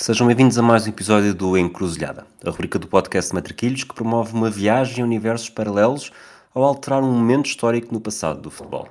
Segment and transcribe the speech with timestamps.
[0.00, 4.32] Sejam bem-vindos a mais um episódio do Encruzilhada, a rubrica do podcast Matraquilhos que promove
[4.32, 6.12] uma viagem a universos paralelos
[6.54, 8.88] ao alterar um momento histórico no passado do futebol.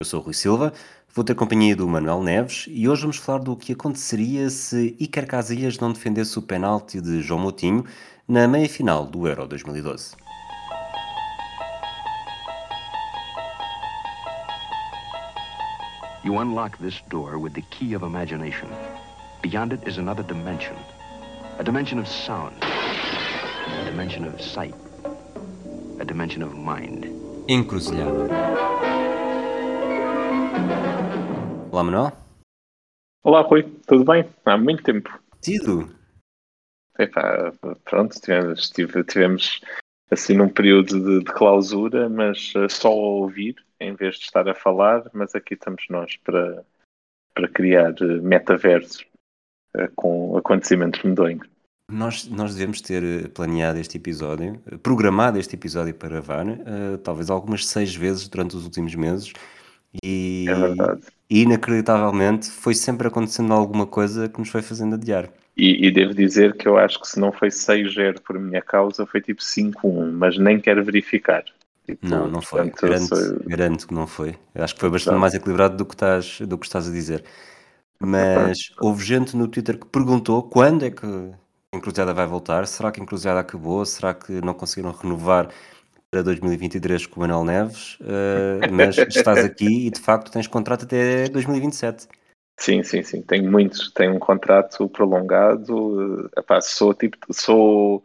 [0.00, 0.72] Eu sou o Rui Silva,
[1.14, 5.28] vou ter companhia do Manuel Neves e hoje vamos falar do que aconteceria se Iker
[5.28, 7.84] Casillas não defendesse o penalti de João Moutinho
[8.26, 10.16] na meia-final do Euro 2012.
[16.24, 18.66] You unlock this door with the key of imagination.
[19.42, 20.76] Beyond it is another dimension.
[21.58, 22.54] A dimension of sound.
[22.62, 24.74] A dimension of sight.
[26.00, 27.04] A dimension of mind.
[27.48, 28.28] Encruzilhada.
[31.70, 32.12] Olá, Manuel.
[33.22, 34.28] Olá, Rui, tudo bem?
[34.44, 35.10] Há muito tempo.
[35.40, 35.88] Tido.
[36.98, 37.52] Epá,
[37.84, 39.60] pronto, tivemos, tive- tivemos
[40.10, 44.48] assim num período de, de clausura, mas eh, só a ouvir em vez de estar
[44.48, 46.64] a falar, mas aqui estamos nós para,
[47.34, 49.04] para criar eh, metaversos
[49.96, 51.46] com acontecimentos medonhos.
[51.90, 56.98] Nós, nós devemos ter eh, planeado este episódio, eh, programado este episódio para gravar, eh,
[57.02, 59.32] talvez algumas seis vezes durante os últimos meses.
[60.04, 61.00] E, É verdade.
[61.30, 65.30] e inacreditavelmente foi sempre acontecendo alguma coisa que nos foi fazendo adiar.
[65.56, 69.06] E, e devo dizer que eu acho que se não foi 6-0 por minha causa,
[69.06, 71.42] foi tipo 5-1, mas nem quero verificar.
[71.86, 72.70] Tipo, Não, não foi.
[72.70, 74.36] Garanto, sou- garanto que não foi.
[74.54, 77.24] Eu acho que foi bastante mais equilibrado do que estás, do que estás a dizer.
[78.00, 82.66] Mas houve gente no Twitter que perguntou quando é que a Encruzilhada vai voltar.
[82.66, 83.84] Será que a Encruzilhada acabou?
[83.84, 85.52] Será que não conseguiram renovar
[86.10, 87.98] para 2023 com o Manuel Neves?
[88.00, 92.08] Eh, mas estás aqui e de facto tens contrato até 2027.
[92.60, 93.22] Sim, sim, sim.
[93.22, 93.92] Tenho muitos.
[93.92, 96.28] Tenho um contrato prolongado.
[96.34, 98.04] eh, epá, sou tipo, sou.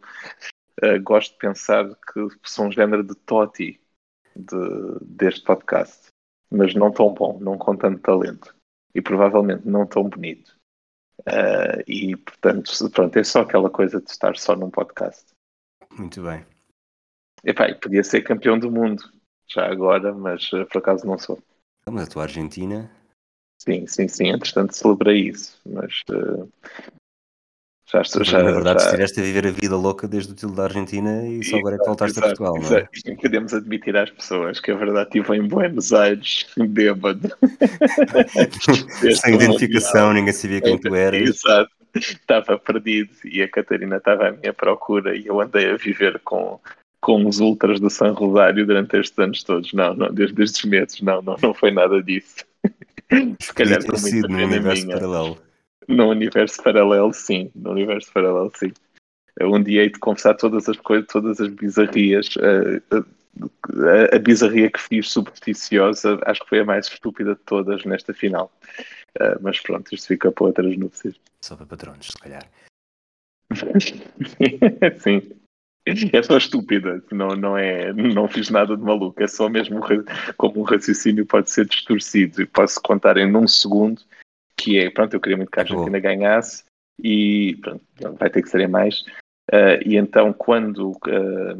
[0.82, 3.80] eh, gosto de pensar que sou um género de Totti
[4.36, 6.08] de- deste podcast,
[6.50, 8.53] mas não tão bom, não com tanto talento
[8.94, 10.56] e provavelmente não tão bonito.
[11.26, 15.24] Eh, e portanto, pronto, é só aquela coisa de estar só num podcast.
[15.96, 16.44] Muito bem.
[17.44, 19.02] Epá, e podia ser campeão do mundo
[19.46, 21.38] já agora, mas eh, por acaso não sou.
[21.82, 22.90] Então, Mas a tua Argentina.
[23.60, 24.28] Sim, sim, sim.
[24.28, 26.48] Entretanto, celebrei isso, mas eh,
[27.92, 28.24] já estou.
[28.24, 28.86] Já, na verdade, já...
[28.86, 31.78] estiveste a viver a vida louca desde o título da Argentina e só agora é
[31.78, 32.80] que voltaste a Exato, Portugal, não é?
[32.80, 33.10] exato.
[33.10, 37.30] E podemos admitir às pessoas que a verdade estive em Buenos Aires, bêbado.
[39.20, 41.28] Sem identificação, ninguém sabia quem tu eras.
[41.28, 41.70] Exato.
[41.94, 46.58] Estava perdido e a Catarina estava à minha procura e eu andei a viver com,
[47.00, 49.72] com os ultras do San Rosário durante estes anos todos.
[49.72, 51.00] Não, não, desde estes meses.
[51.00, 52.44] Não, não, não foi nada disso.
[53.40, 54.96] Se calhar sido num pena universo minha.
[54.96, 55.38] paralelo.
[55.88, 57.50] No universo paralelo, sim.
[57.54, 58.72] No universo paralelo, sim.
[59.40, 62.28] Um dia hei de confessar todas as coisas, todas as bizarrias.
[62.38, 67.84] eh, a, a bizarria que fiz supersticiosa, acho que foi a mais estúpida de todas
[67.84, 68.52] nesta final.
[69.18, 71.14] Eh, mas pronto, isto fica para outras núpcias.
[71.40, 72.48] Só para patronos, se calhar.
[74.98, 75.22] sim.
[76.14, 79.82] É só estúpida, não, não, é, não fiz nada de maluco, é só mesmo
[80.38, 84.00] como um raciocínio pode ser distorcido e posso contar em um segundo
[84.56, 85.62] que é, pronto, eu queria muito que a.
[85.62, 86.64] Argentina ganhasse
[87.02, 87.84] e pronto,
[88.18, 89.04] vai ter que ser mais.
[89.52, 91.56] Ah, e então quando ah,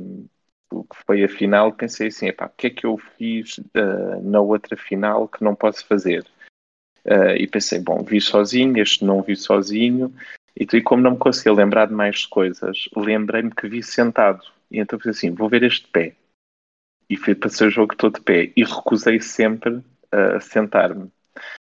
[0.72, 4.21] o que foi a final, pensei assim, epá, o que é que eu fiz ah,
[4.22, 6.27] na outra final que não posso fazer?
[7.38, 10.11] E pensei, bom, vi sozinho, este não vi sozinho,
[10.59, 14.43] e, e como não me conseguia lembrar de mais coisas, lembrei-me que vi sentado.
[14.71, 16.16] E então pensei assim, vou ver este pé.
[17.11, 18.53] E fui, passei o jogo todo de pé.
[18.56, 21.12] E recusei sempre a sentar-me.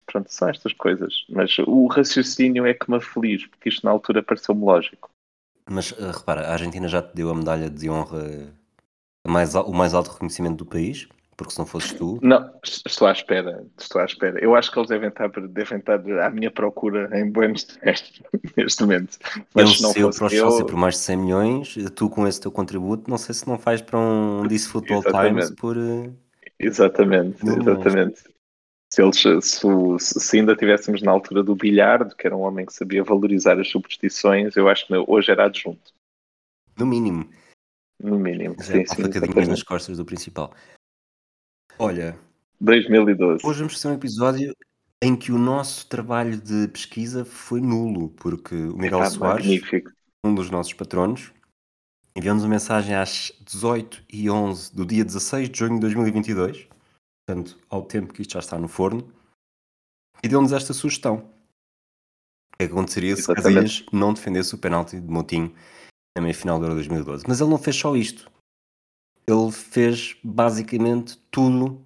[0.07, 1.25] Pronto, são estas coisas.
[1.29, 5.09] Mas o raciocínio é que me feliz, porque isto na altura pareceu-me lógico.
[5.69, 8.53] Mas eh, repara, a Argentina já te deu a medalha de honra,
[9.28, 13.12] mais, o mais alto reconhecimento do país, porque se não fosses tu, Não, estou à
[13.12, 13.63] espera.
[13.78, 14.40] Estou à espera.
[14.44, 18.12] Eu acho que eles devem estar, devem estar à minha procura em Buenos Aires
[18.57, 19.19] neste momento.
[19.53, 22.09] Mas ele se não saiu fosse para eu, Chelsea por mais de 100 milhões, tu
[22.09, 25.34] com esse teu contributo, não sei se não faz para um This Football Exatamente.
[25.34, 25.78] Times por...
[25.78, 26.09] eh,
[26.59, 28.24] Exatamente, exatamente.
[28.97, 32.74] Se, eles, se, se ainda estivéssemos na altura do Bilhardo, que era um homem que
[32.74, 35.94] sabia valorizar as superstições, eu acho que hoje era adjunto,
[36.75, 37.30] No mínimo,
[38.01, 38.56] no mínimo.
[38.57, 40.51] já Sim, sim, facadinhas nas costas do principal.
[41.77, 42.18] Olha,
[42.60, 43.45] 2012.
[43.45, 44.56] hoje vamos fazer um episódio
[45.00, 49.92] em que o nosso trabalho de pesquisa foi nulo, porque o Miguel Epá, Soares, magnífico.
[50.25, 51.31] um dos nossos patronos,
[52.16, 56.68] enviou-nos uma mensagem às 18 e 11 do dia 16 de junho de 2022,
[57.27, 59.12] portanto, ao tempo que isto já está no forno,
[60.24, 61.18] e deu-nos esta sugestão.
[62.53, 63.27] O que é aconteceria se.
[63.33, 65.53] Casillas não defendesse o penalti de Moutinho
[66.15, 67.25] na meia-final do Euro 2012?
[67.27, 68.31] Mas ele não fez só isto.
[69.27, 71.81] Ele fez basicamente tudo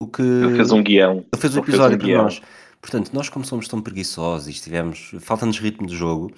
[0.00, 0.22] o que...
[0.22, 1.26] Ele fez um guião.
[1.32, 2.42] Ele fez o Ele fez episódio um para nós.
[2.80, 5.10] Portanto, nós como somos tão preguiçosos e estivemos...
[5.18, 6.32] Falta-nos ritmo de jogo.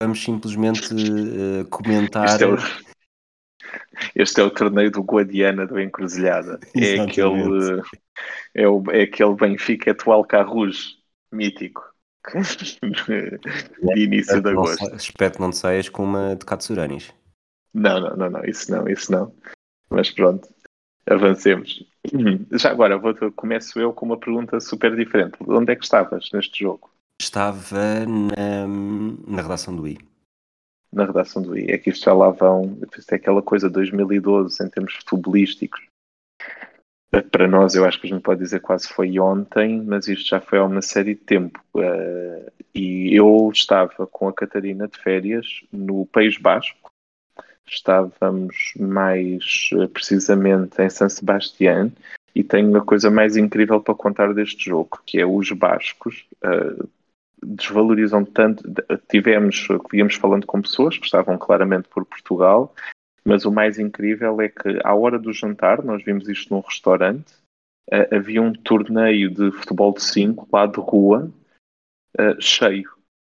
[0.00, 2.38] vamos simplesmente uh, comentar.
[4.14, 6.58] Este é, o, torneio do Guadiana do Encruzilhada.
[6.76, 7.82] É aquele,
[8.54, 10.96] é, o, é aquele Benfica atual Carrujo
[11.32, 11.82] mítico.
[12.32, 14.94] de início de agosto.
[14.94, 17.12] espero que não te saias com uma de Katsuranis.
[17.74, 19.34] Não, não, não, não, isso não, isso não.
[19.90, 20.48] Mas pronto,
[21.06, 21.84] avancemos.
[22.52, 25.36] Já agora, vou, começo eu com uma pergunta super diferente.
[25.46, 26.90] Onde é que estavas neste jogo?
[27.20, 28.66] Estava na,
[29.26, 29.98] na redação do I.
[30.92, 31.70] Na redação do I.
[31.70, 32.78] É que isto já lá vão.
[33.10, 35.80] É aquela coisa 2012 em termos futebolísticos.
[37.30, 40.40] Para nós, eu acho que a gente pode dizer quase foi ontem, mas isto já
[40.40, 41.62] foi há uma série de tempo.
[41.74, 46.90] Uh, e eu estava com a Catarina de férias no País Basco.
[47.66, 51.92] Estávamos mais uh, precisamente em San Sebastián
[52.34, 56.88] e tenho a coisa mais incrível para contar deste jogo, que é os bascos uh,
[57.42, 58.62] desvalorizam tanto.
[59.10, 62.74] Tivemos, íamos falando com pessoas que estavam claramente por Portugal,
[63.24, 67.32] mas o mais incrível é que à hora do jantar, nós vimos isto num restaurante,
[67.90, 71.30] uh, havia um torneio de futebol de 5 lá de rua,
[72.18, 72.90] uh, cheio,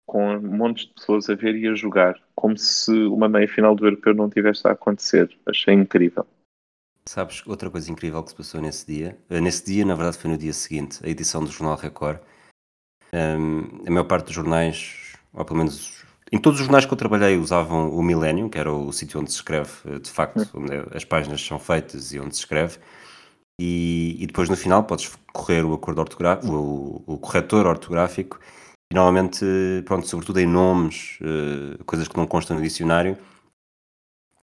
[0.05, 3.75] com um monte de pessoas a ver e a jogar, como se uma meia final
[3.75, 5.37] do europeu não tivesse a acontecer.
[5.45, 6.25] Achei incrível.
[7.05, 10.29] Sabes, outra coisa incrível que se passou nesse dia, uh, nesse dia, na verdade, foi
[10.29, 12.19] no dia seguinte, a edição do Jornal Record
[13.13, 15.97] um, a maior parte dos jornais, ou pelo menos
[16.31, 19.31] em todos os jornais que eu trabalhei, usavam o Millennium, que era o sítio onde
[19.31, 20.63] se escreve, eh, de facto, hum.
[20.63, 22.79] onde as páginas são feitas e onde se escreve.
[23.59, 28.39] E, e depois no final podes correr o acordo ortográfico, o, o corretor ortográfico.
[28.91, 29.45] E normalmente,
[29.85, 33.17] pronto, sobretudo em nomes, uh, coisas que não constam no dicionário,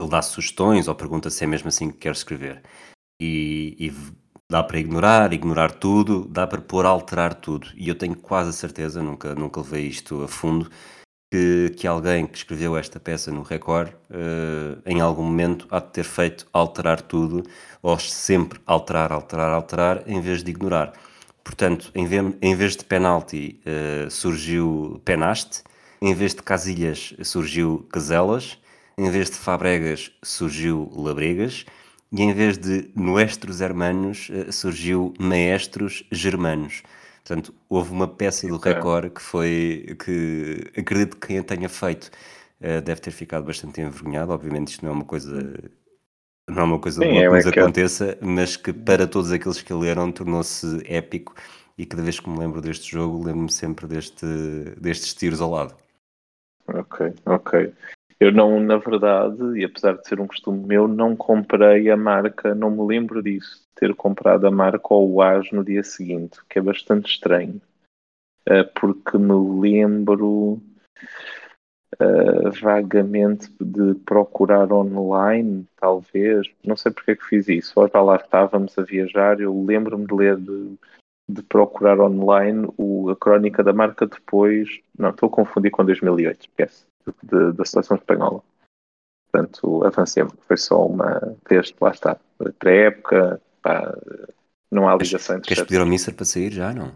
[0.00, 2.62] ele dá sugestões ou pergunta se é mesmo assim que quer escrever.
[3.20, 3.90] E, e
[4.50, 7.69] Dá para ignorar, ignorar tudo, dá para pôr alterar tudo.
[7.75, 10.70] E eu tenho quase a certeza, nunca, nunca levei isto a fundo,
[11.32, 15.91] que, que alguém que escreveu esta peça no Record, uh, em algum momento, há de
[15.93, 17.43] ter feito alterar tudo,
[17.82, 20.93] ou sempre alterar, alterar, alterar, em vez de ignorar.
[21.43, 25.62] Portanto, em vez, em vez de penalti, uh, surgiu penaste,
[26.02, 28.58] em vez de casilhas, surgiu caselas,
[28.99, 31.64] em vez de fabregas, surgiu labregas
[32.12, 36.82] e em vez de nuestros hermanos eh, surgiu maestros germanos.
[37.24, 42.10] Portanto, houve uma peça do Record que foi que acredito que quem a tenha feito
[42.60, 44.30] uh, deve ter ficado bastante envergonhado.
[44.30, 45.54] Obviamente, isto não é uma coisa
[46.46, 49.62] não é uma coisa Sim, boa é que nos aconteça, mas que para todos aqueles
[49.62, 51.34] que leram tornou-se épico
[51.78, 54.26] e cada vez que me lembro deste jogo lembro-me sempre deste,
[54.78, 55.74] destes tiros ao lado.
[56.66, 57.72] Ok, ok.
[58.25, 62.55] Eu não, na verdade, e apesar de ser um costume meu, não comprei a marca,
[62.55, 66.59] não me lembro disso, ter comprado a marca ou o AS no dia seguinte, que
[66.59, 67.61] é bastante estranho,
[68.49, 70.59] uh, porque me lembro
[72.00, 78.17] uh, vagamente de procurar online, talvez, não sei porque é que fiz isso, já lá
[78.17, 80.79] estávamos a viajar, eu lembro-me de ler de,
[81.29, 86.41] de procurar online o, a crónica da marca depois, não, estou a confundir com 2008,
[86.41, 86.87] esquece
[87.22, 88.42] de, da seleção espanhola.
[89.30, 90.34] Portanto, avancemos.
[90.46, 92.16] Foi só uma vez, lá está,
[92.58, 93.40] pré-época,
[94.70, 96.92] não há ligação entre Queres pedir ao Mister para sair já, não?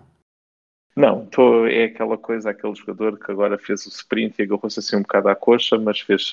[0.97, 4.97] Não, tô, é aquela coisa, aquele jogador que agora fez o sprint e agarrou-se assim
[4.97, 6.31] um bocado à coxa, mas fez,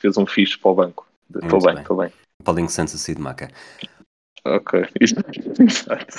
[0.00, 1.06] fez um fixe para o banco.
[1.42, 2.12] Estou bem, estou bem.
[2.42, 3.48] Paulinho Santos a sair de maca.
[4.44, 5.22] Ok, isto
[5.62, 6.18] exato.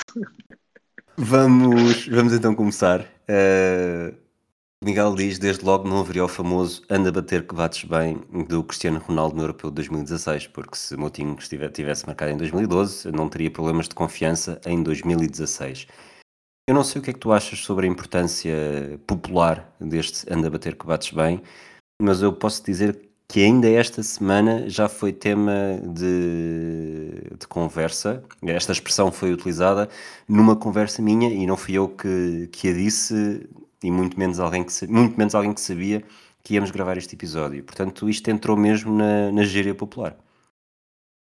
[1.16, 3.02] Vamos, vamos então começar.
[3.28, 4.16] Uh,
[4.82, 8.18] Miguel diz, desde logo não haveria o famoso anda bater que bates bem
[8.48, 13.28] do Cristiano Ronaldo no Europeu de 2016, porque se Moutinho tivesse marcado em 2012, não
[13.28, 15.86] teria problemas de confiança em 2016.
[16.66, 18.54] Eu não sei o que é que tu achas sobre a importância
[19.06, 21.42] popular deste anda bater que bates bem,
[22.00, 28.24] mas eu posso dizer que ainda esta semana já foi tema de, de, conversa.
[28.42, 29.90] Esta expressão foi utilizada
[30.26, 33.46] numa conversa minha e não fui eu que, que a disse
[33.82, 36.02] e muito menos alguém que, muito menos alguém que sabia
[36.42, 37.62] que íamos gravar este episódio.
[37.64, 40.16] Portanto, isto entrou mesmo na, na gíria popular.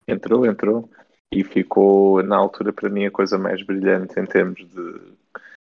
[0.07, 0.89] Entrou, entrou.
[1.31, 4.81] E ficou, na altura, para mim, a coisa mais brilhante em termos de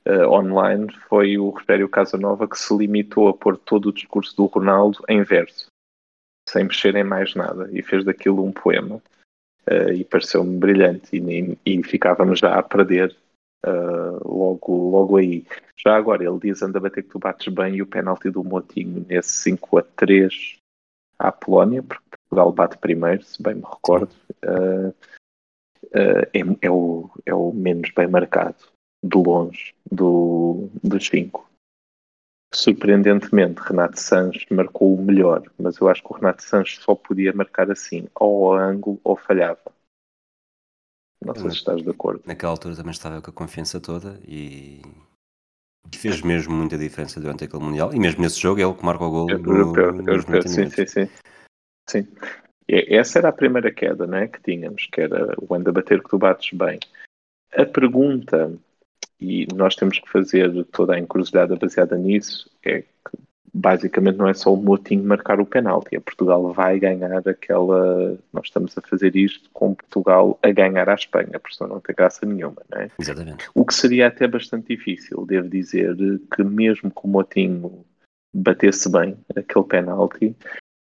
[0.07, 4.45] uh, online foi o Rogério Casanova que se limitou a pôr todo o discurso do
[4.45, 5.67] Ronaldo em verso,
[6.49, 9.01] sem mexer em mais nada, e fez daquilo um poema.
[9.69, 11.15] Uh, e pareceu-me brilhante.
[11.15, 13.15] E, e, e ficávamos já a perder
[13.65, 15.45] uh, logo, logo aí.
[15.75, 19.05] Já agora, ele diz anda bater que tu bates bem e o penalti do Motinho
[19.07, 20.57] nesse 5 a 3
[21.19, 24.13] à Polónia, porque Portugal bate primeiro, se bem me recordo,
[24.45, 28.55] uh, uh, é, é, o, é o menos bem marcado,
[29.03, 31.49] de longe, do, dos 5.
[32.53, 37.33] surpreendentemente, Renato Sanches marcou o melhor, mas eu acho que o Renato Sanches só podia
[37.33, 39.73] marcar assim, ou ao ângulo ou falhava.
[41.25, 42.21] Não sei se estás de acordo.
[42.25, 44.81] Naquela altura também estava com a confiança toda e
[45.93, 47.93] fez mesmo muita diferença durante aquele Mundial.
[47.93, 49.29] E mesmo nesse jogo, ele que marca o gol.
[49.29, 51.09] Europeu, no, europeu, sim, sim, sim,
[51.89, 52.07] sim.
[52.67, 56.09] E essa era a primeira queda né, que tínhamos, que era o anda bater que
[56.09, 56.79] tu bates bem.
[57.53, 58.51] A pergunta
[59.19, 62.83] e nós temos que fazer toda a encruzilhada baseada nisso, é
[63.53, 68.17] basicamente não é só o Motinho marcar o penalti, é Portugal vai ganhar aquela.
[68.33, 71.95] Nós estamos a fazer isto com Portugal a ganhar à Espanha, por isso não tem
[71.95, 72.89] graça nenhuma, não é?
[72.99, 73.47] Exatamente.
[73.53, 75.95] O que seria até bastante difícil, devo dizer
[76.35, 77.85] que mesmo que o Motinho
[78.33, 80.35] batesse bem aquele penalti,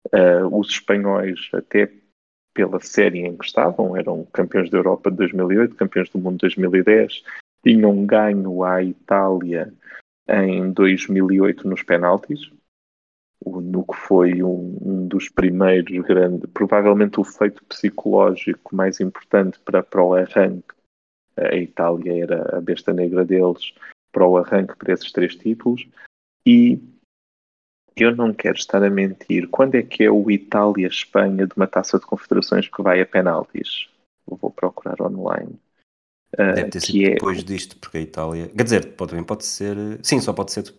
[0.06, 1.88] uh, os espanhóis, até
[2.52, 6.40] pela série em que estavam, eram campeões da Europa de 2008, campeões do mundo de
[6.40, 7.22] 2010,
[7.62, 9.72] tinham ganho à Itália
[10.28, 12.50] em 2008 nos penaltis,
[13.44, 19.82] no que foi um, um, dos primeiros grandes, provavelmente o feito psicológico mais importante para,
[19.82, 20.74] para o arranque.
[21.36, 23.72] A Itália era a besta negra deles
[24.10, 25.86] para o arranque para esses três títulos.
[26.46, 26.80] E
[27.94, 29.48] eu não quero estar a mentir.
[29.48, 33.88] Quando é que é o Itália-Espanha de uma taça de confederações que vai a penaltis?
[34.26, 35.58] vou procurar online.
[36.38, 37.14] Uh, Deve ter sido é...
[37.14, 38.48] depois disto, porque a Itália.
[38.48, 39.76] Quer dizer, pode, também pode ser.
[40.02, 40.72] Sim, só pode ser.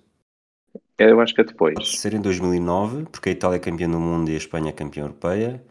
[0.97, 1.73] Eu acho que é depois.
[1.73, 4.71] Pode ser em 2009, porque a Itália é campeã do mundo e a Espanha é
[4.71, 5.61] campeã europeia.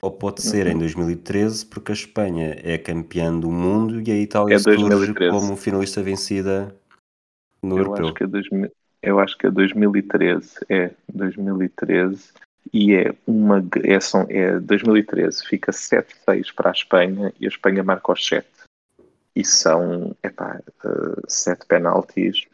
[0.00, 0.72] Ou pode ser uhum.
[0.72, 5.56] em 2013, porque a Espanha é campeã do mundo e a Itália é surge como
[5.56, 6.74] finalista vencida
[7.62, 8.06] no eu europeu.
[8.06, 8.46] Acho que é dois,
[9.02, 10.54] eu acho que é 2013.
[10.68, 12.32] É 2013
[12.72, 17.82] e é uma é, são, é 2013 fica 7-6 para a Espanha e a Espanha
[17.82, 18.46] marca os 7
[19.38, 22.46] e são epá, uh, sete penaltis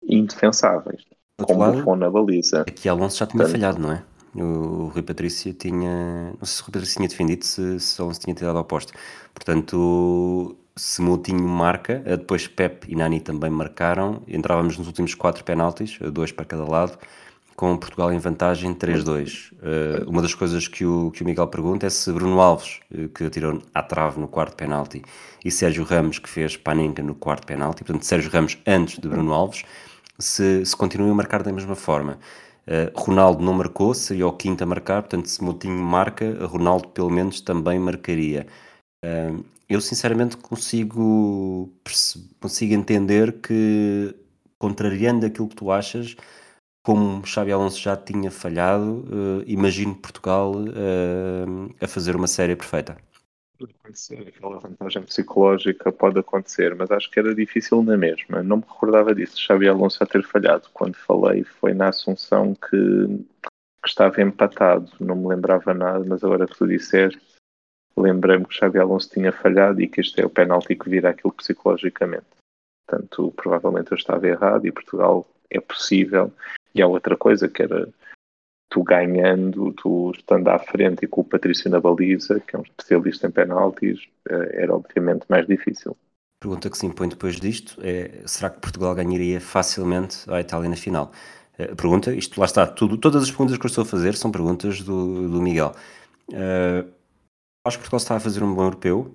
[0.00, 1.02] indefensáveis,
[1.42, 2.60] como lado, o na baliza.
[2.60, 4.04] Aqui Alonso já tinha Portanto, falhado, não é?
[4.36, 6.30] O Rui Patrício tinha.
[6.38, 8.92] Não sei se o Rui Patrício tinha defendido, se, se Alonso tinha tirado ao posto.
[9.34, 14.22] Portanto, se Moutinho marca, eh, depois Pep e Nani também marcaram.
[14.28, 16.96] Entrávamos nos últimos quatro penaltis, dois para cada lado
[17.62, 19.52] com Portugal em vantagem 3-2.
[19.52, 22.80] Uh, eh, uma das coisas que o, que o Miguel pergunta é se Bruno Alves,
[22.92, 25.00] uh, que atirou à trave no quarto penalti,
[25.44, 29.32] e Sérgio Ramos, que fez Panenka no quarto penalti, portanto, Sérgio Ramos antes de Bruno
[29.32, 29.62] Alves,
[30.18, 32.18] se, se continuam a marcar da mesma forma.
[32.66, 37.10] Uh, Ronaldo não marcou, seria o quinto a marcar, portanto, se Moutinho marca, Ronaldo pelo
[37.10, 38.44] menos também marcaria.
[39.68, 41.72] eu sinceramente consigo,
[42.40, 44.12] consigo entender que,
[44.58, 46.16] contrariando aquilo que tu achas,
[46.82, 52.96] como Xabi Alonso já tinha falhado, uh, imagino Portugal uh, a fazer uma série perfeita.
[54.26, 58.42] Aquela vantagem psicológica pode acontecer, mas acho que era difícil na mesma.
[58.42, 60.68] Não me recordava disso, Xabi Alonso a ter falhado.
[60.72, 66.48] Quando falei foi na Assunção que, que estava empatado, não me lembrava nada, mas agora
[66.48, 67.20] que tu disseste,
[67.96, 71.32] lembrei-me que Xabi Alonso tinha falhado e que este é o penalti que vira aquilo
[71.32, 72.26] psicologicamente.
[72.84, 76.32] Portanto, provavelmente eu estava errado e Portugal é possível
[76.74, 77.88] e há outra coisa que era
[78.72, 82.62] tu ganhando, tu estando à frente e com o Patrício na baliza, que é um
[82.62, 85.94] especialista em penaltis, eh, era obviamente mais difícil.
[86.40, 90.76] Pergunta que se impõe depois disto é: será que Portugal ganharia facilmente a Itália na
[90.76, 91.12] final?
[91.58, 94.32] Uh, pergunta, isto lá está, tudo, todas as perguntas que eu estou a fazer são
[94.32, 95.72] perguntas do, do Miguel.
[96.30, 96.88] Uh,
[97.64, 99.14] acho que Portugal está a fazer um bom europeu.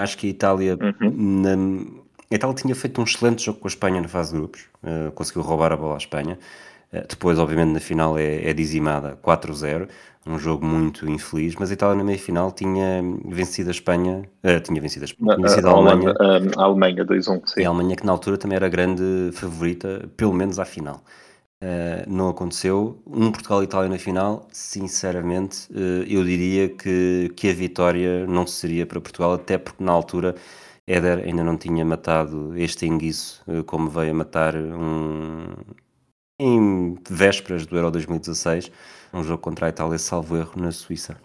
[0.00, 1.42] Acho que a Itália, uhum.
[1.42, 1.52] na,
[2.32, 5.12] a Itália tinha feito um excelente jogo com a Espanha na fase de grupos, uh,
[5.12, 6.38] conseguiu roubar a bola à Espanha.
[6.92, 9.88] Eh, depois, obviamente, na final é, é dizimada 4-0,
[10.26, 14.80] um jogo muito infeliz, mas a Itália na meia-final tinha vencido a Espanha, uh, tinha
[14.80, 16.14] vencido a Espanha, tinha vencido a, a Alemanha.
[16.18, 17.60] A, a Alemanha 2-1, sim.
[17.60, 21.02] E a Alemanha que na altura também era grande favorita, pelo menos à final.
[21.62, 23.02] Uh, não aconteceu.
[23.06, 28.46] Um Portugal e Itália na final, sinceramente, uh, eu diria que, que a vitória não
[28.46, 30.34] seria para Portugal, até porque na altura
[30.86, 35.46] Éder ainda não tinha matado este enguiço, como veio a matar um,
[36.38, 38.70] em vésperas do Euro 2016,
[39.12, 41.16] um jogo contra a Itália, salvo erro, na Suíça?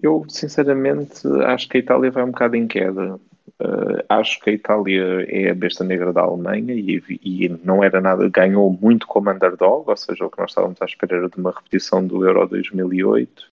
[0.00, 3.20] Eu, sinceramente, acho que a Itália vai um bocado em queda.
[3.60, 8.00] Uh, acho que a Itália é a besta negra da Alemanha e, e, não era
[8.00, 11.38] nada, ganhou muito como underdog, ou seja, o que nós estávamos à espera era de
[11.38, 13.46] uma repetição do Euro 2008.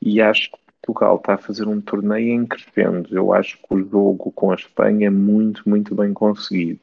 [0.00, 3.08] E acho que Portugal está a fazer um torneio em crescendo.
[3.14, 6.80] Eu acho que o jogo com a Espanha é muito, muito bem conseguido.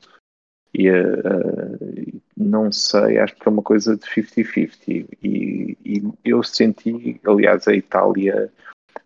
[0.74, 5.08] E uh, não sei, acho que é uma coisa de 50-50.
[5.24, 8.52] E, e, eu senti, aliás, a Itália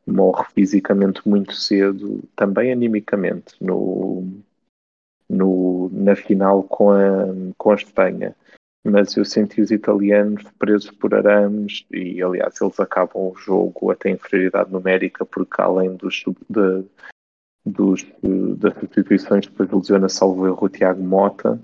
[0.06, 4.28] morre fisicamente muito cedo, também animicamente, no,
[5.30, 7.28] no, na final com a,
[7.58, 8.36] com a Espanha.
[8.84, 14.10] mas eu senti os italianos presos por arames e, aliás, eles acabam o jogo até
[14.10, 16.84] inferioridade numérica porque além dos, de,
[17.66, 18.06] dos,
[18.58, 21.62] das substituições depois lesiona salvo erro o Tiago Mota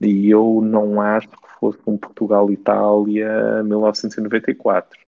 [0.00, 5.00] e eu não acho que fosse um Portugal-Itália 1994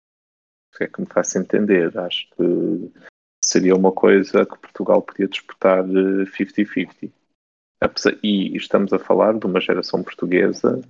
[0.75, 2.91] se é que me faço entender acho que
[3.43, 7.11] seria uma coisa que Portugal podia disputar 50-50
[8.23, 10.81] e estamos a falar de uma geração portuguesa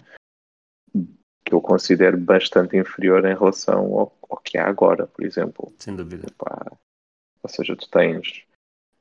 [1.43, 5.73] que eu considero bastante inferior em relação ao, ao que há agora, por exemplo.
[5.79, 6.27] Sem dúvida.
[6.39, 8.45] ou seja, tu tens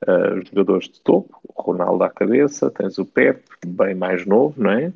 [0.07, 4.71] uh, jogadores de topo, o Ronaldo à cabeça, tens o Pep, bem mais novo, não
[4.71, 4.93] é?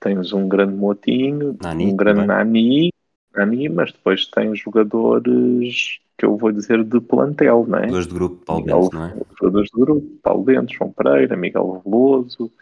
[0.00, 2.92] Tens um grande Motinho, Nani, um grande Nani,
[3.34, 7.82] Nani, mas depois tens jogadores que eu vou dizer de plantel, não é?
[7.82, 9.16] Jogadores de grupo, Paulo Miguel, Bento, não é?
[9.40, 12.52] Jogadores de grupo, Paulo Bento, João Pereira, Miguel Veloso,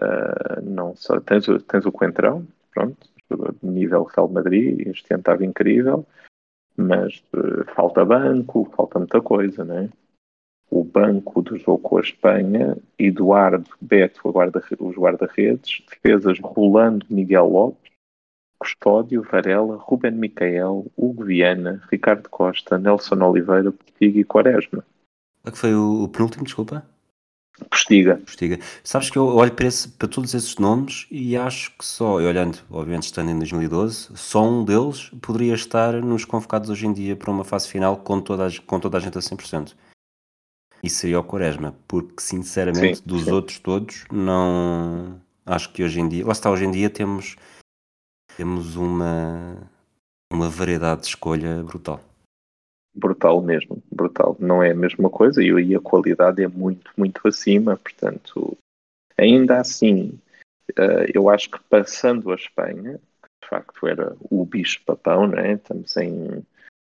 [0.00, 2.96] uh, não só, tens, tens o Coentrão, pronto,
[3.62, 6.06] de nível Real Madrid, este ano estava incrível,
[6.76, 9.90] mas uh, falta banco, falta muita coisa, né?
[10.72, 17.46] O banco do jogo com a Espanha, Eduardo, Beto, guarda, os guarda-redes, defesas Rolando, Miguel
[17.46, 17.92] Lopes,
[18.58, 24.82] Custódio, Varela, Ruben Micael, Hugo Viana, Ricardo Costa, Nelson Oliveira, Portigo e Quaresma.
[25.44, 26.82] O que foi o, o penúltimo, desculpa?
[27.68, 28.16] Postiga.
[28.24, 28.58] Postiga.
[28.82, 32.24] Sabes que eu olho para, esse, para, todos esses nomes e acho que só, e
[32.24, 37.14] olhando, obviamente estando em 2012, só um deles poderia estar nos convocados hoje em dia
[37.14, 39.74] para uma fase final com toda a, com toda a gente a 100%.
[40.82, 43.30] E seria o Quaresma, porque sinceramente sim, dos sim.
[43.30, 45.20] outros todos, não.
[45.46, 47.36] Acho que hoje em dia, lá está, hoje em dia temos,
[48.36, 49.56] temos uma,
[50.32, 52.00] uma variedade de escolha brutal
[52.94, 54.36] brutal mesmo, brutal.
[54.38, 58.56] Não é a mesma coisa e a qualidade é muito, muito acima, portanto,
[59.16, 60.18] ainda assim,
[60.76, 63.00] eh, eu acho que passando a Espanha,
[63.42, 65.54] de facto era o bicho-papão, né?
[65.54, 66.44] estamos em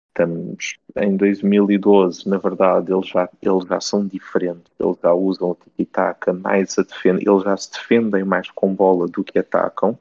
[0.10, 5.56] estamos em 2012, na verdade, eles já, eles já são diferentes, eles já usam o
[5.56, 9.98] tiki-taka mais a defender, eles já se defendem mais com bola do que atacam,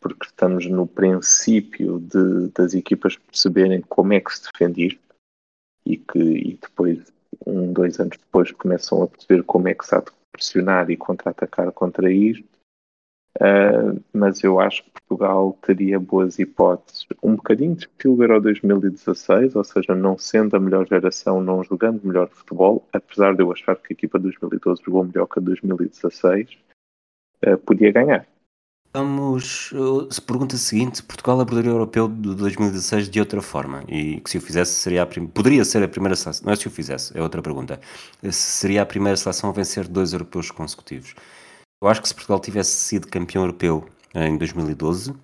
[0.00, 5.00] porque estamos no princípio de, das equipas perceberem como é que se defende isto
[5.84, 7.12] e que e depois,
[7.46, 10.96] um, dois anos depois, começam a perceber como é que se há de pressionar e
[10.96, 12.44] contra-atacar contra isto.
[13.36, 19.54] Uh, mas eu acho que Portugal teria boas hipóteses, um bocadinho de estilo Euro 2016,
[19.54, 23.76] ou seja, não sendo a melhor geração, não jogando melhor futebol, apesar de eu achar
[23.76, 26.48] que a equipa de 2012 jogou melhor que a 2016,
[27.46, 28.26] uh, podia ganhar.
[28.96, 29.74] Vamos.
[30.10, 33.84] Se pergunta seguinte: Portugal abordaria o europeu de 2016 de outra forma?
[33.88, 35.26] E que se o fizesse, seria a prim...
[35.26, 36.46] poderia ser a primeira seleção.
[36.46, 37.78] Não é se o fizesse, é outra pergunta.
[38.22, 41.14] Se seria a primeira seleção a vencer dois europeus consecutivos.
[41.82, 45.14] Eu acho que se Portugal tivesse sido campeão europeu em 2012.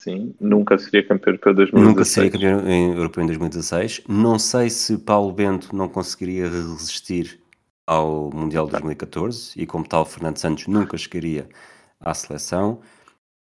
[0.00, 1.88] Sim, nunca seria campeão europeu em 2016.
[1.88, 4.02] Nunca seria campeão europeu em 2016.
[4.08, 7.40] Não sei se Paulo Bento não conseguiria resistir
[7.84, 11.48] ao Mundial de 2014 e, como tal, Fernando Santos nunca chegaria
[11.98, 12.80] à seleção.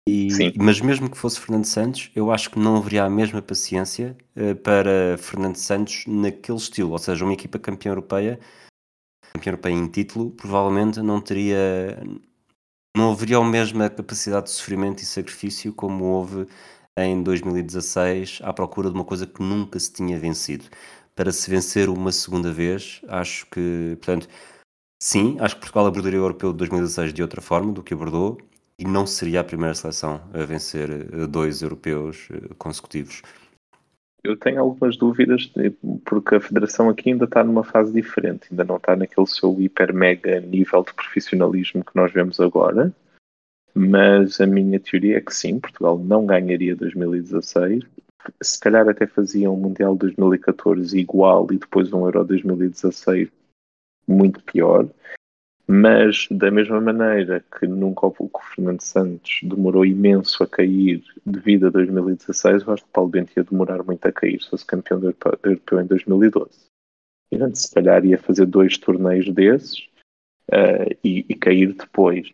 [0.07, 4.15] E, mas mesmo que fosse Fernando Santos, eu acho que não haveria a mesma paciência
[4.35, 6.91] uh, para Fernando Santos naquele estilo.
[6.91, 8.39] Ou seja, uma equipa campeã europeia,
[9.37, 11.97] campeã europeia em título, provavelmente não teria.
[12.95, 16.47] Não haveria a mesma capacidade de sofrimento e sacrifício como houve
[16.97, 20.65] em 2016 à procura de uma coisa que nunca se tinha vencido.
[21.13, 24.29] Para se vencer uma segunda vez, acho que, portanto,
[25.01, 28.37] Sim, acho que Portugal abordaria o Europeu de 2016 de outra forma do que abordou
[28.79, 33.21] e não seria a primeira seleção a vencer eh, dois europeus eh, consecutivos.
[34.25, 35.51] Eu tenho algumas dúvidas,
[36.03, 39.93] porque a Federação aqui ainda está numa fase diferente, ainda não está naquele seu hiper
[39.93, 42.91] mega nível de profissionalismo que nós vemos agora.
[43.75, 47.83] Mas a minha teoria é que sim, Portugal não ganharia 2016.
[48.41, 53.29] Se calhar até fazia um Mundial 2014 igual e depois um Euro 2016
[54.07, 54.87] muito pior,
[55.67, 61.69] mas da mesma maneira que nunca o Fernando Santos demorou imenso a cair devido a
[61.71, 65.79] 2016, eu acho que Paulo Bento ia demorar muito a cair se fosse campeão europeu
[65.81, 66.51] em 2012.
[67.31, 69.79] E antes, se calhar ia fazer dois torneios desses
[70.51, 72.31] uh, e, e cair depois.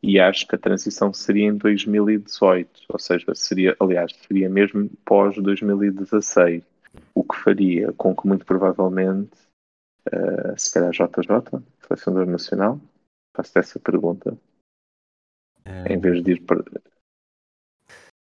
[0.00, 5.36] E acho que a transição seria em 2018, ou seja, seria, aliás, seria mesmo pós
[5.36, 6.62] 2016,
[7.12, 9.47] o que faria com que muito provavelmente
[10.08, 12.80] Uh, se calhar JJ, selecionador nacional,
[13.36, 14.36] faço essa pergunta.
[15.64, 15.92] É...
[15.92, 16.64] Em vez de ir para.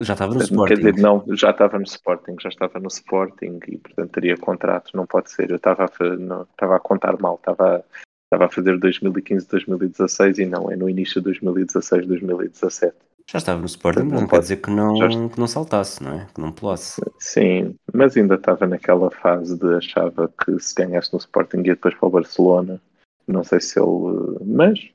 [0.02, 0.74] Já estava no Sporting.
[0.74, 4.96] Quer dizer, não, já estava no Sporting, já estava no Sporting e portanto teria contrato,
[4.96, 5.50] não pode ser.
[5.50, 7.84] Eu estava a, não, estava a contar mal, estava,
[8.26, 12.96] estava a fazer 2015, 2016 e não, é no início de 2016, 2017.
[13.32, 16.28] Já estava no Sporting, não, não quer dizer que não, que não saltasse, não é?
[16.34, 17.00] Que não pulasse.
[17.20, 21.94] Sim, mas ainda estava naquela fase de achava que se ganhasse no Sporting ia depois
[21.94, 22.82] para o Barcelona.
[23.28, 24.40] Não sei se ele.
[24.44, 24.90] Mas,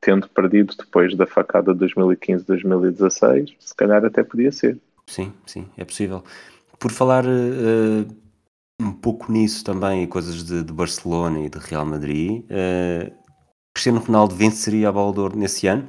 [0.00, 4.80] tendo perdido depois da facada de 2015-2016, se calhar até podia ser.
[5.06, 6.24] Sim, sim, é possível.
[6.80, 8.04] Por falar uh,
[8.82, 13.12] um pouco nisso também, e coisas de, de, Barcelona e de Real Madrid, uh,
[13.72, 15.88] Cristiano Ronaldo venceria a bola de Ouro nesse ano?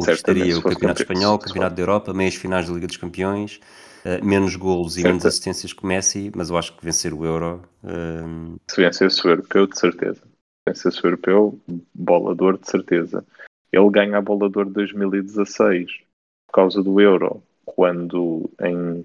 [0.00, 3.60] Conquistaria o Campeonato Espanhol, o Campeonato da Europa, meias finais da Liga dos Campeões,
[4.04, 7.62] uh, menos golos e menos assistências que Messi, mas eu acho que vencer o Euro.
[7.82, 8.58] Uh...
[8.70, 10.22] Se vencesse o Europeu, de certeza.
[10.68, 11.58] Vencesse o Europeu,
[11.94, 13.24] bola de ouro, de certeza.
[13.72, 16.00] Ele ganha a bola de ouro de 2016
[16.46, 19.04] por causa do Euro, quando em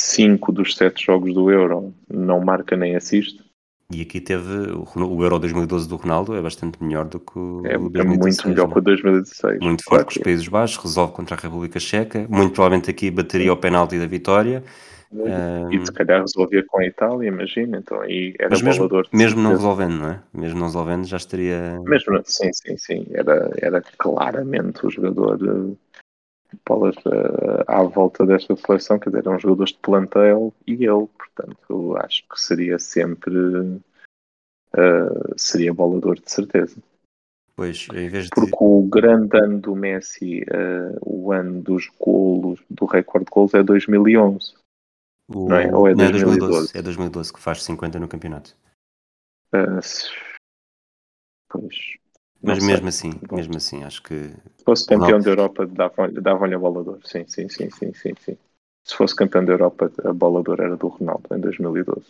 [0.00, 3.44] 5 dos 7 jogos do Euro não marca nem assiste.
[3.92, 7.76] E aqui teve o Euro 2012 do Ronaldo, é bastante melhor do que o é,
[7.76, 7.98] 2016.
[7.98, 9.60] É muito melhor que o 2016.
[9.60, 12.26] Muito forte com os Países Baixos, resolve contra a República Checa.
[12.28, 14.62] Muito provavelmente aqui bateria o penalti da vitória.
[15.70, 17.78] E se calhar resolvia com a Itália, imagina.
[17.78, 20.20] Então aí era Mas mesmo, mesmo não resolvendo, não é?
[20.32, 21.78] Mesmo não resolvendo, já estaria.
[21.84, 23.06] Mesmo, sim, sim, sim.
[23.12, 25.76] Era, era claramente o jogador
[26.66, 31.96] bolas uh, à volta desta seleção, quer dizer, eram jogadores de plantel e ele, portanto,
[31.98, 36.82] acho que seria sempre uh, seria bolador de certeza.
[37.54, 38.30] Pois, em vez de...
[38.30, 43.54] Porque o grande ano do Messi, uh, o ano dos golos, do recorde de golos
[43.54, 44.54] é 2011.
[45.28, 45.48] O...
[45.48, 45.74] Não é?
[45.74, 46.22] Ou é, não, 2012?
[46.22, 46.78] é 2012?
[46.78, 48.56] É 2012 que faz 50 no campeonato.
[51.50, 51.98] pois,
[52.42, 53.10] mas não mesmo sei.
[53.10, 53.36] assim, Bom.
[53.36, 54.14] mesmo assim, acho que.
[54.56, 57.06] Se fosse campeão da Europa, davam-lhe davam a bola de ouro.
[57.06, 58.38] Sim, sim, sim, sim, sim, sim.
[58.84, 62.06] Se fosse campeão da Europa, a bola de ouro era do Ronaldo em 2012.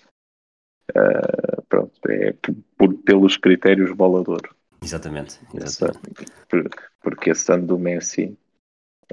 [0.95, 2.35] Uh, ah, pronto, é
[2.77, 4.55] por, pelos critérios bola de ouro.
[4.83, 5.39] Exatamente.
[5.55, 6.27] exatamente.
[6.49, 8.37] porque, porque esse ano do Messi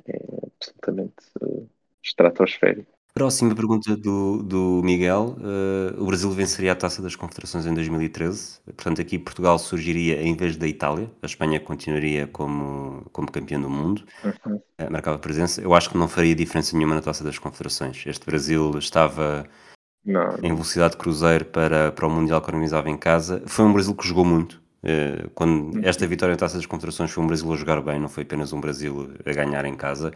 [0.06, 1.70] é absolutamente uh,
[2.04, 2.99] estratosférico.
[3.14, 5.36] Próxima pergunta do, do Miguel.
[5.40, 8.60] Uh, o Brasil venceria a Taça das Confederações em 2013.
[8.66, 11.10] Portanto, aqui Portugal surgiria em vez da Itália.
[11.22, 14.04] A Espanha continuaria como, como campeão do mundo.
[14.24, 14.56] Uhum.
[14.56, 15.60] Uh, marcava presença.
[15.62, 18.04] Eu acho que não faria diferença nenhuma na Taça das Confederações.
[18.06, 19.46] Este Brasil estava
[20.06, 20.38] não.
[20.44, 23.42] em velocidade de cruzeiro para, para o Mundial que organizava em casa.
[23.48, 24.62] Foi um Brasil que jogou muito.
[24.82, 25.82] Uh, quando uhum.
[25.84, 28.54] esta vitória na Taça das Confederações foi um Brasil a jogar bem, não foi apenas
[28.54, 30.14] um Brasil a ganhar em casa.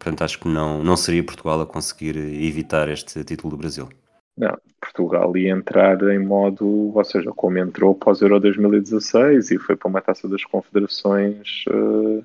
[0.00, 3.86] Portanto, acho que não, não seria Portugal a conseguir evitar este título do Brasil.
[4.34, 9.76] Não, Portugal ia entrar em modo, ou seja, como entrou pós Euro 2016 e foi
[9.76, 12.24] para uma taça das confederações uh,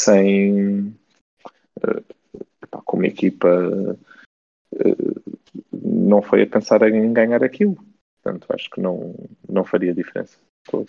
[0.00, 0.96] sem
[1.82, 3.98] uh, com uma equipa uh,
[5.72, 7.76] não foi a pensar em ganhar aquilo.
[8.22, 9.16] Portanto, acho que não,
[9.48, 10.88] não faria diferença todo.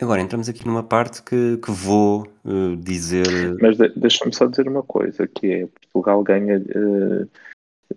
[0.00, 3.26] Agora entramos aqui numa parte que, que vou uh, dizer.
[3.60, 6.58] Mas de, deixa-me só dizer uma coisa: que é Portugal ganha.
[6.58, 7.22] Uh,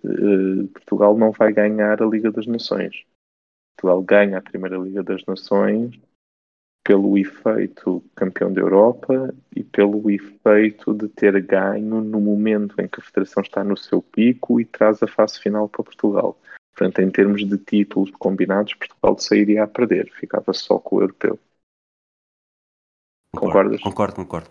[0.04, 3.04] uh, Portugal não vai ganhar a Liga das Nações.
[3.76, 5.98] Portugal ganha a Primeira Liga das Nações
[6.82, 13.00] pelo efeito campeão da Europa e pelo efeito de ter ganho no momento em que
[13.00, 16.40] a Federação está no seu pico e traz a fase final para Portugal.
[16.74, 21.38] Portanto, em termos de títulos combinados, Portugal sairia a perder, ficava só com o europeu.
[23.34, 23.80] Concordo, Concordas?
[23.80, 24.48] Concordo, concordo.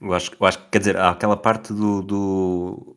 [0.00, 2.02] Eu acho, eu acho que, quer dizer, há aquela parte do.
[2.02, 2.96] do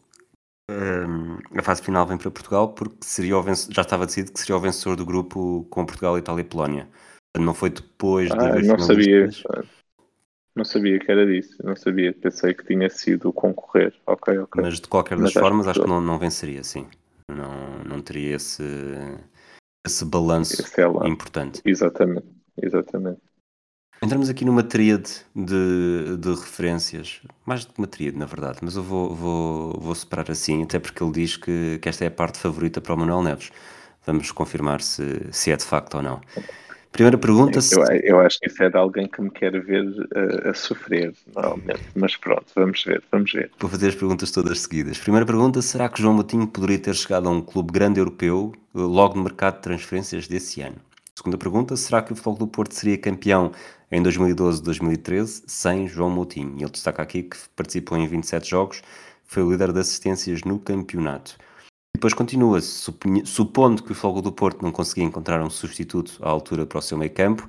[0.70, 4.40] um, a fase final vem para Portugal porque seria o vencedor, já estava decidido que
[4.40, 6.88] seria o vencedor do grupo com Portugal, Itália e Polónia.
[7.38, 8.68] Não foi depois ah, de.
[8.68, 9.30] Não sabia.
[10.56, 11.56] Não sabia que era disso.
[11.64, 12.14] Não sabia.
[12.14, 13.94] Pensei que tinha sido concorrer.
[14.06, 14.62] Ok, ok.
[14.62, 16.88] Mas de qualquer das Mas formas, acho que, acho que não, não venceria, sim.
[17.32, 18.64] Não, não teria esse,
[19.86, 21.62] esse balanço esse é importante.
[21.64, 22.28] Exatamente.
[22.62, 23.22] Exatamente.
[24.02, 28.78] Entramos aqui numa tríade de, de referências, mais do que uma tríade, na verdade, mas
[28.78, 32.12] eu vou, vou, vou separar assim, até porque ele diz que, que esta é a
[32.12, 33.52] parte favorita para o Manuel Neves.
[34.06, 36.22] Vamos confirmar se, se é de facto ou não.
[36.92, 37.62] Primeira pergunta.
[37.62, 37.76] Se...
[37.76, 41.14] Eu, eu, acho que isso é de alguém que me quer ver uh, a sofrer,
[41.36, 41.82] normalmente.
[41.96, 43.52] Mas pronto, vamos ver, vamos ver.
[43.60, 44.98] Vou fazer as perguntas todas seguidas.
[44.98, 48.82] Primeira pergunta: será que João Moutinho poderia ter chegado a um clube grande europeu uh,
[48.82, 50.78] logo no mercado de transferências desse ano?
[51.20, 53.52] Segunda pergunta: será que o Futebol do Porto seria campeão
[53.92, 56.56] em 2012-2013 sem João Moutinho.
[56.58, 58.82] Ele destaca aqui que participou em 27 jogos,
[59.26, 61.36] foi o líder de assistências no campeonato.
[61.94, 66.66] Depois continua, supondo que o Fogo do Porto não conseguia encontrar um substituto à altura
[66.66, 67.46] para o seu meio campo,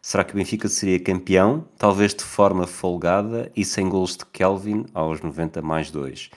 [0.00, 4.86] será que o Benfica seria campeão, talvez de forma folgada e sem gols de Kelvin
[4.94, 6.30] aos 90 mais 2?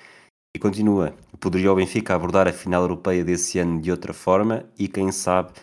[0.53, 4.89] E continua, poderia o Benfica abordar a final europeia desse ano de outra forma e,
[4.89, 5.53] quem sabe,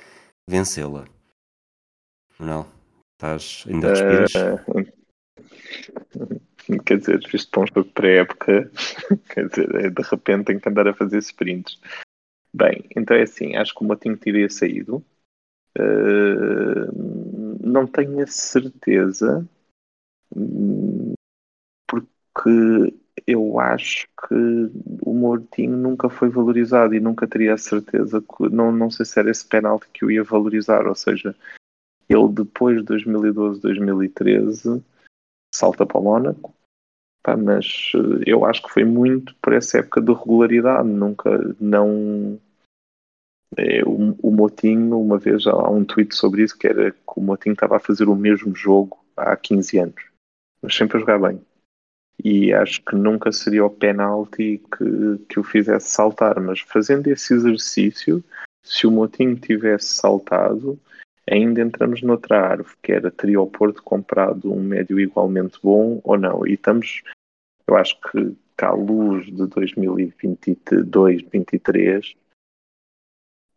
[0.49, 1.07] vencê-la?
[2.39, 2.67] Não.
[3.13, 4.33] Estás, ainda respiras?
[6.67, 8.71] Uh, quer dizer, visto para um jogo pré-época,
[9.35, 11.79] quer dizer, é, de repente tem que andar a fazer sprints.
[12.53, 15.05] Bem, então é assim, acho que o Motinho teria saído.
[15.79, 16.91] Uh,
[17.63, 19.49] não tenho a certeza,
[21.87, 22.95] porque
[23.31, 24.35] eu acho que
[25.03, 29.19] o Mortinho nunca foi valorizado e nunca teria a certeza que não, não sei se
[29.19, 31.35] era esse penalti que eu ia valorizar, ou seja,
[32.09, 34.83] ele depois de 2012, 2013
[35.55, 36.55] salta para o Mónaco,
[37.45, 42.41] mas eh, eu acho que foi muito por essa época de regularidade, nunca não
[43.57, 47.21] é, o, o Motinho, uma vez há um tweet sobre isso, que era que o
[47.21, 50.05] Motinho estava a fazer o mesmo jogo há 15 anos,
[50.63, 51.41] mas sempre a jogar bem
[52.25, 57.35] e acho que nunca seria o penalti que, que o fizesse saltar, mas fazendo esse
[57.35, 58.23] exercício,
[58.63, 60.79] se o Motinho tivesse saltado,
[61.31, 66.19] ainda entramos noutra árvore, que era teria o Porto comprado um médio igualmente bom ou
[66.19, 67.03] não, e estamos,
[67.67, 72.15] eu acho que à luz de 2022, 2023,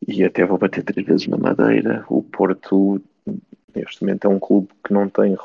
[0.07, 3.01] e até vou bater três vezes na madeira, o Porto
[3.75, 5.35] neste momento é um clube que não tem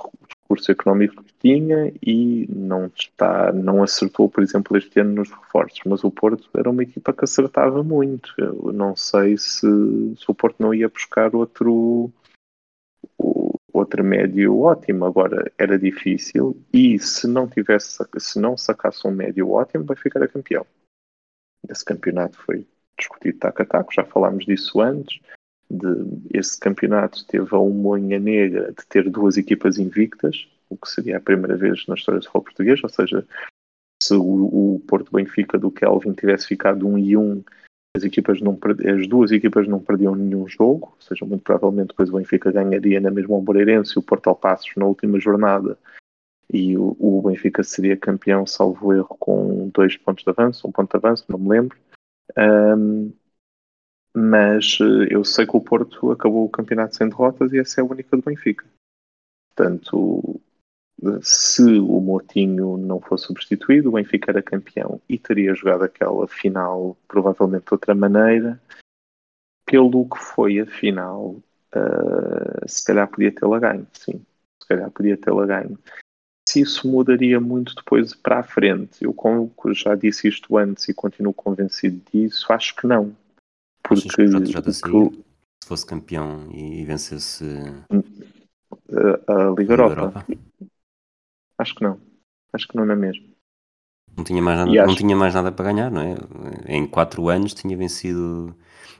[0.49, 5.81] recurso económico que tinha e não está, não acertou, por exemplo, este ano nos reforços,
[5.85, 8.33] mas o Porto era uma equipa que acertava muito.
[8.39, 12.11] Eu não sei se, se o Porto não ia buscar outro
[13.71, 15.05] outro médio ótimo.
[15.05, 20.23] Agora era difícil e se não tivesse, se não sacasse um médio ótimo, vai ficar
[20.23, 20.67] a campeão.
[21.69, 22.67] Esse campeonato foi
[22.99, 25.21] discutido taco a taco, já falámos disso antes
[25.71, 31.17] de esse campeonato teve a umonha negra de ter duas equipas invictas, o que seria
[31.17, 33.27] a primeira vez na história do futebol português, ou seja,
[34.03, 37.43] se o, o Porto Benfica do Kelvin tivesse ficado um e um,
[37.97, 38.59] as, equipas não,
[38.95, 43.01] as duas equipas não perdiam nenhum jogo, ou seja, muito provavelmente depois o Benfica ganharia
[43.01, 45.77] na mesma Moreirense e o Porto Passos na última jornada
[46.53, 50.91] e o, o Benfica seria campeão, salvo erro, com dois pontos de avanço, um ponto
[50.91, 51.77] de avanço, não me lembro.
[52.37, 53.13] Um,
[54.19, 57.83] mas eh, eu sei que o Porto acabou o campeonato sem derrotas e essa é
[57.83, 58.67] a única do Benfica.
[59.55, 60.41] Portanto,
[61.23, 66.97] se o Motinho não fosse substituído, o Benfica era campeão e teria jogado aquela final
[67.07, 68.61] provavelmente de outra maneira.
[69.65, 71.37] Pelo que foi a final,
[71.75, 74.25] uh, se calhar podia tê-la ganho, sim.
[74.63, 75.79] Se calhar podia tê-la ganho.
[76.49, 80.95] Se isso mudaria muito depois para a frente, eu como já disse isto antes e
[80.95, 83.15] continuo convencido disso, acho que não
[83.89, 85.11] porque, que o JJ saía,
[85.63, 87.45] se fosse campeão e vencesse
[88.91, 89.93] a, a Liga, Europa.
[89.93, 90.27] Europa.
[91.59, 92.01] Acho que não.
[92.53, 93.27] Acho que não é mesmo.
[94.17, 96.17] Não tinha, mais nada, não tinha mais nada para ganhar, não é?
[96.67, 98.55] Em 4 anos tinha vencido.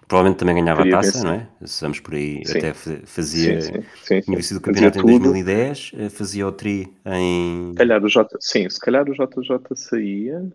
[0.07, 1.27] Provavelmente também ganhava Teria a taça, vencido.
[1.27, 1.49] não é?
[1.67, 2.59] Se vamos por aí, sim.
[2.59, 3.61] até fazia.
[3.61, 7.71] Sim, sim, tinha vencido o campeonato em 2010, eh, fazia o tri em.
[7.71, 10.53] Se calhar o J, sim, se calhar o JJ saía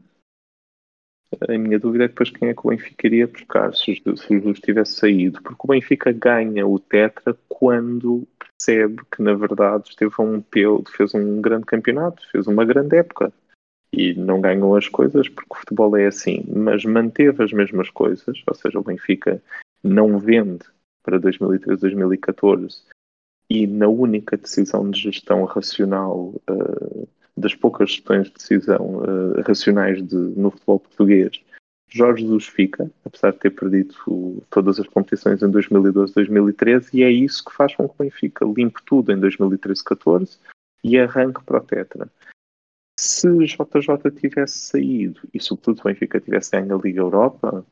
[1.48, 4.60] a minha dúvida é depois quem é que o Benfica iria buscar se os dois
[4.60, 10.42] tivesse saído, porque o Benfica ganha o Tetra quando percebe que na verdade esteve um
[10.42, 13.32] pelo, fez um grande campeonato, fez uma grande época.
[13.96, 18.42] E não ganhou as coisas porque o futebol é assim, mas manteve as mesmas coisas,
[18.48, 19.40] ou seja, o Benfica
[19.84, 20.66] não vende
[21.04, 22.82] para 2013, 2014
[23.50, 30.06] e na única decisão de gestão racional uh, das poucas questões de decisão uh, racionais
[30.06, 31.42] de, no futebol português,
[31.94, 33.94] Jorge Jesus fica, apesar de ter perdido
[34.50, 38.46] todas as competições em 2012, 2013, e é isso que faz com que o Benfica
[38.46, 40.40] limpe tudo em 2013, 14
[40.84, 42.10] e arranque para o Tetra.
[43.00, 47.64] Se JJ tivesse saído e, sobretudo, o Benfica tivesse ganho a Liga Europa,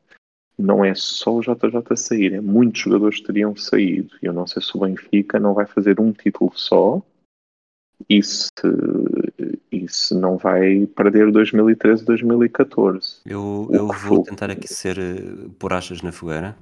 [0.56, 4.16] não é só o JJ sair, é muitos jogadores teriam saído.
[4.22, 7.02] Eu não sei se o Benfica não vai fazer um título só
[8.08, 8.50] e se,
[9.88, 13.20] se não vai perder 2013 2014.
[13.24, 16.56] Eu, eu vou tentar aqui ser uh, por achas na fogueira.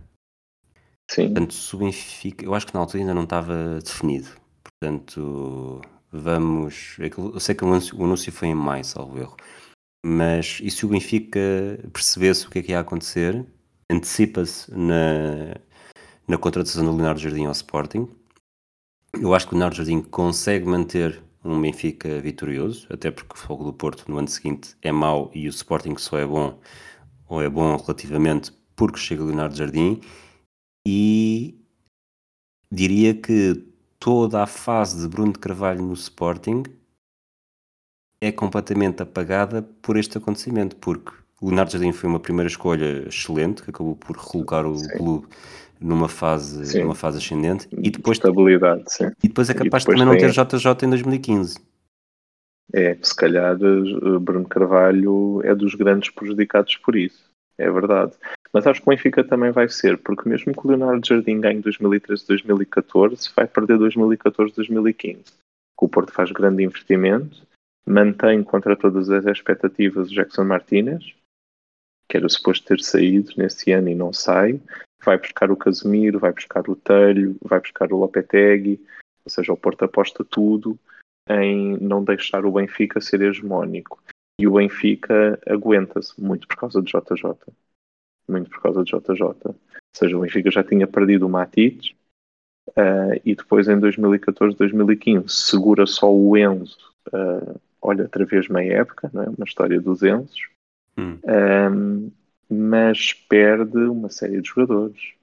[1.10, 1.26] Sim.
[1.26, 4.28] Portanto, se o Benfica, eu acho que na altura ainda não estava definido.
[4.62, 5.80] Portanto,
[6.12, 6.96] vamos.
[7.00, 9.36] É eu sei que o anúncio, o anúncio foi em maio, salvo erro.
[10.04, 11.40] Mas e se o Benfica
[11.92, 13.44] percebesse o que é que ia acontecer,
[13.90, 15.56] antecipa-se na,
[16.26, 18.08] na contratação do Leonardo Jardim ao Sporting.
[19.20, 23.64] Eu acho que o Leonardo Jardim consegue manter um Benfica vitorioso, até porque o Fogo
[23.64, 26.58] do Porto no ano seguinte é mau e o Sporting só é bom,
[27.28, 30.00] ou é bom relativamente porque chega Leonardo Jardim,
[30.86, 31.58] e
[32.70, 33.66] diria que
[33.98, 36.62] toda a fase de Bruno de Carvalho no Sporting
[38.20, 43.70] é completamente apagada por este acontecimento, porque Leonardo Jardim foi uma primeira escolha excelente, que
[43.70, 44.88] acabou por recolocar o sim.
[44.96, 45.26] clube
[45.80, 49.10] numa fase, numa fase ascendente e depois estabilidade, sim.
[49.22, 51.58] E depois é capaz depois de também não ter JJ em 2015.
[52.72, 57.28] É, se calhar eh, Bruno Carvalho é dos grandes prejudicados por isso.
[57.58, 58.12] É verdade.
[58.52, 61.62] Mas acho que o Benfica também vai ser, porque mesmo que o Leonardo Jardim ganhe
[61.62, 65.34] 2013-2014, vai perder 2014-2015.
[65.78, 67.46] O Porto faz grande investimento,
[67.86, 71.14] mantém contra todas as expectativas o Jackson Martinez,
[72.08, 74.60] que era suposto ter saído nesse ano e não sai,
[75.04, 78.80] vai buscar o Casemiro, vai buscar o Telho, vai buscar o Lopetegui,
[79.24, 80.78] ou seja, o Porto aposta tudo
[81.28, 84.02] em não deixar o Benfica ser hegemónico.
[84.40, 87.36] E o Benfica aguenta-se muito por causa de JJ.
[88.28, 89.22] Muito por causa de JJ.
[89.22, 89.56] Ou
[89.94, 91.94] seja, o Benfica já tinha perdido o Matites
[92.70, 96.78] uh, e depois em 2014, 2015 segura só o Enzo.
[97.08, 99.28] Uh, olha, outra vez meia época, não é?
[99.28, 100.48] uma história dos Enzos.
[100.96, 101.18] Hum.
[101.24, 102.10] Um,
[102.50, 105.14] mas perde uma série de jogadores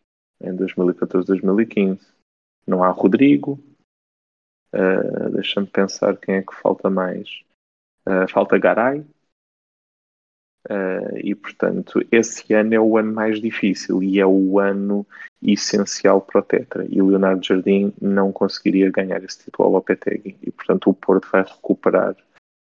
[0.42, 2.00] em 2014, 2015.
[2.66, 3.60] Não há Rodrigo.
[4.74, 7.44] Uh, Deixa-me pensar quem é que falta mais.
[8.08, 9.06] Uh, falta Garay.
[10.70, 15.08] Uh, e portanto, esse ano é o ano mais difícil e é o ano
[15.42, 16.86] essencial para o Tetra.
[16.90, 20.38] E o Leonardo Jardim não conseguiria ganhar esse título ao Lopetegui.
[20.42, 22.16] E portanto, o Porto vai recuperar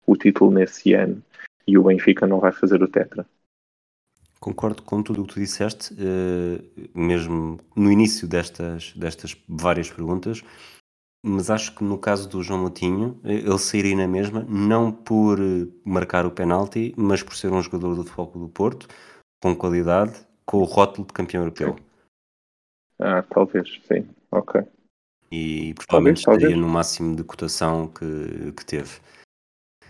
[0.05, 1.21] o título nesse ano
[1.67, 3.25] e o Benfica não vai fazer o Tetra.
[4.45, 10.43] Concordo com tudo o que tu disseste, uh, mesmo no início destas, destas várias perguntas,
[11.25, 15.39] mas acho que no caso do João Moutinho, eh, ele sairia na mesma, não por
[15.39, 18.87] eh, marcar o penalti, mas por ser um jogador do Futebol do Porto,
[19.41, 20.13] com qualidade,
[20.45, 21.75] com o rótulo de campeão europeu.
[22.99, 24.61] Ah, talvez, sim, ok.
[25.31, 26.61] E provavelmente talvez, estaria talvez.
[26.61, 28.99] no máximo de cotação que, que teve.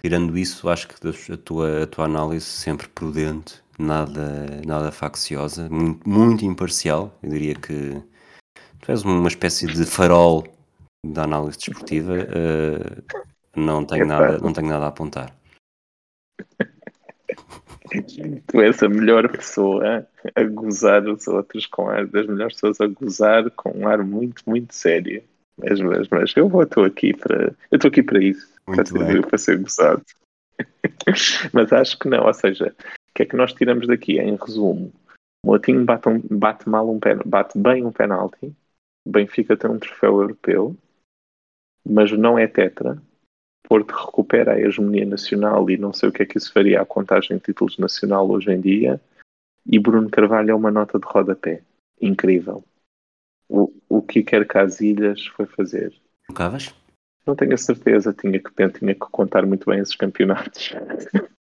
[0.01, 0.95] Tirando isso, acho que
[1.33, 7.17] a tua, a tua análise sempre prudente nada, nada facciosa, muito, muito imparcial.
[7.21, 8.01] Eu diria que
[8.79, 10.45] tu és uma espécie de farol
[11.05, 12.13] da análise desportiva.
[12.13, 13.03] Uh,
[13.55, 15.35] não, tenho nada, não tenho nada a apontar.
[18.47, 22.87] Tu és a melhor pessoa a gozar os outros com ar, das melhores pessoas a
[22.87, 25.23] gozar com um ar muito, muito sério.
[25.57, 27.55] Mas, mas, mas eu estou aqui para.
[27.71, 30.03] Eu estou aqui para isso, para ser, para ser gozado.
[31.53, 32.75] mas acho que não, ou seja,
[33.15, 34.19] que é que nós tiramos daqui?
[34.19, 34.91] Em resumo,
[35.43, 38.53] o Motinho bate, um, bate, mal um pen, bate bem um penalti,
[39.07, 40.75] Benfica tem um troféu europeu,
[41.87, 43.01] mas não é tetra.
[43.67, 46.85] Porto recupera a hegemonia nacional e não sei o que é que isso faria à
[46.85, 49.01] contagem de títulos nacional hoje em dia.
[49.65, 51.63] E Bruno Carvalho é uma nota de rodapé.
[51.99, 52.63] Incrível.
[53.49, 55.93] O, o que quer Casilhas foi fazer.
[56.27, 56.75] Tocavas?
[57.25, 58.13] Não tenho a certeza.
[58.13, 60.73] Tinha que, tinha que contar muito bem esses campeonatos.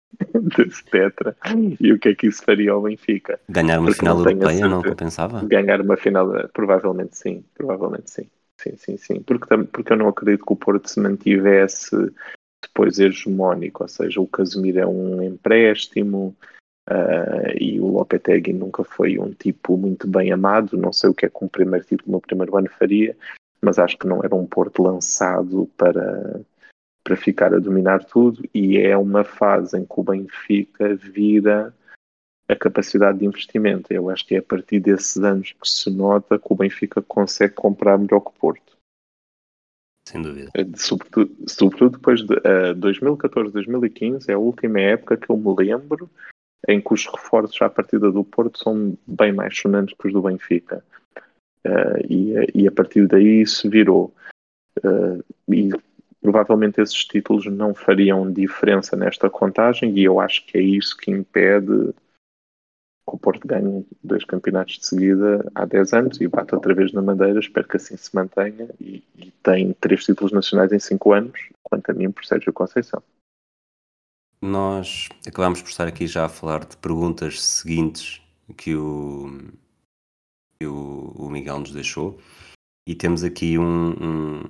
[0.57, 1.37] desse tetra
[1.81, 3.41] e o que é que isso faria ao Benfica.
[3.49, 5.45] Ganhar uma Porque final europeia não compensava?
[5.45, 8.29] Ganhar uma final, provavelmente sim, provavelmente sim.
[8.61, 9.21] Sim, sim, sim.
[9.23, 11.91] Porque, porque eu não acredito que o Porto se mantivesse
[12.63, 16.35] depois hegemónico, ou seja, o Casemiro é um empréstimo
[16.89, 21.27] uh, e o Lopetegui nunca foi um tipo muito bem amado, não sei o que
[21.27, 23.17] é que um primeiro tipo no primeiro ano faria,
[23.61, 26.41] mas acho que não era um Porto lançado para
[27.05, 31.75] para ficar a dominar tudo e é uma fase em que o Benfica vira
[32.49, 33.93] a capacidade de investimento.
[33.93, 37.55] Eu acho que é a partir desses anos que se nota que o Benfica consegue
[37.55, 38.75] comprar melhor que o Porto.
[40.09, 40.51] Sem dúvida.
[40.55, 45.55] Eh, sobretudo, sobretudo depois de uh, 2014, 2015 é a última época que eu me
[45.57, 46.11] lembro
[46.67, 50.23] em que os reforços à partida do Porto são bem mais sonantes que os do
[50.23, 50.83] Benfica.
[51.67, 54.15] Uh, e, e, a partir daí se virou.
[54.85, 55.71] Uh, e
[56.25, 61.11] provavelmente esses títulos não fariam diferença nesta contagem e eu acho que é isso que
[61.11, 66.75] impede que o Porto ganhe dois campeonatos de seguida há 10 anos e bate outra
[66.75, 70.79] vez na Madeira, espero que assim se mantenha e, e tem três títulos nacionais em
[70.79, 73.03] 5 anos, quanto a mim por Sérgio Conceição.
[74.41, 78.23] Nós acabamos por estar aqui já a falar de perguntas seguintes
[78.57, 79.27] que o,
[80.59, 82.19] que o, o Miguel nos deixou
[82.89, 84.43] e temos aqui um, um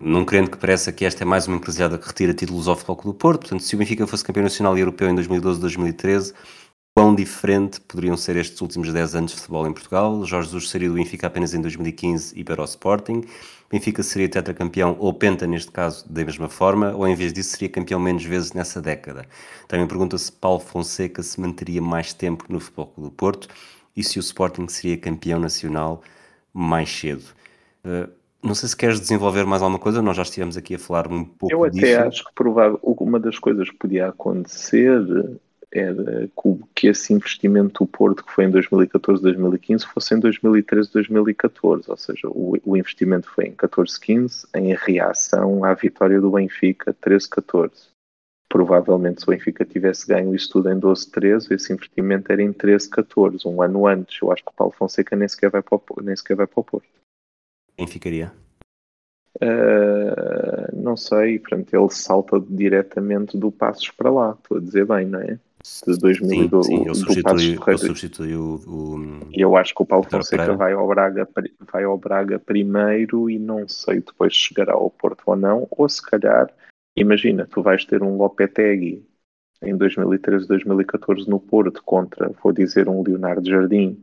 [0.00, 2.96] não querendo que pareça que esta é mais uma encruzilhada que retira títulos ao Futebol
[2.96, 3.40] Clube do Porto.
[3.40, 6.34] Portanto, se o Benfica fosse campeão nacional e europeu em 2012 2013,
[6.94, 10.24] quão diferente poderiam ser estes últimos 10 anos de futebol em Portugal?
[10.24, 13.22] Jorge Jesus seria do Benfica apenas em 2015 e para o Sporting.
[13.70, 17.68] Benfica seria tetracampeão ou penta, neste caso, da mesma forma, ou em vez disso seria
[17.68, 19.26] campeão menos vezes nessa década?
[19.66, 23.48] Também pergunta se Paulo Fonseca se manteria mais tempo no Futebol Clube do Porto
[23.96, 26.02] e se o Sporting seria campeão nacional
[26.52, 27.24] mais cedo.
[27.84, 28.10] Uh,
[28.46, 31.24] não sei se queres desenvolver mais alguma coisa, nós já estivemos aqui a falar um
[31.24, 32.00] pouco Eu até disso.
[32.00, 35.00] acho que provável, uma das coisas que podia acontecer
[35.72, 36.30] era
[36.74, 41.90] que esse investimento do Porto, que foi em 2014, 2015, fosse em 2013, 2014.
[41.90, 46.94] Ou seja, o, o investimento foi em 14, 15, em reação à vitória do Benfica,
[47.00, 47.72] 13, 14.
[48.48, 53.44] provavelmente se o Benfica tivesse ganho isso tudo em 12-13, esse investimento era em 13-14,
[53.44, 54.18] um ano antes.
[54.22, 56.60] Eu acho que o Paulo Fonseca nem sequer vai para o, nem sequer vai para
[56.60, 56.88] o Porto.
[57.76, 58.32] Quem ficaria?
[59.36, 65.06] Uh, não sei, portanto, ele salta diretamente do Passos para lá, estou a dizer bem,
[65.06, 65.38] não é?
[65.84, 69.86] De 2012, sim, sim, ele substitui, ele substitui o, o, E eu acho que o
[69.86, 71.28] Paulo Fonseca vai ao, Braga,
[71.72, 76.00] vai ao Braga primeiro e não sei depois chegará ao Porto ou não, ou se
[76.00, 76.48] calhar,
[76.96, 79.04] imagina, tu vais ter um Lopetegui
[79.60, 83.98] em 2013, 2014 no Porto contra, vou dizer, um Leonardo Jardim,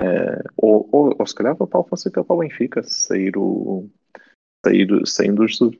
[0.00, 3.88] uh, ou, ou, ou se calhar o Paulo Fonseca para o Benfica, se sair o
[4.64, 5.76] sair, saindo do Jesus.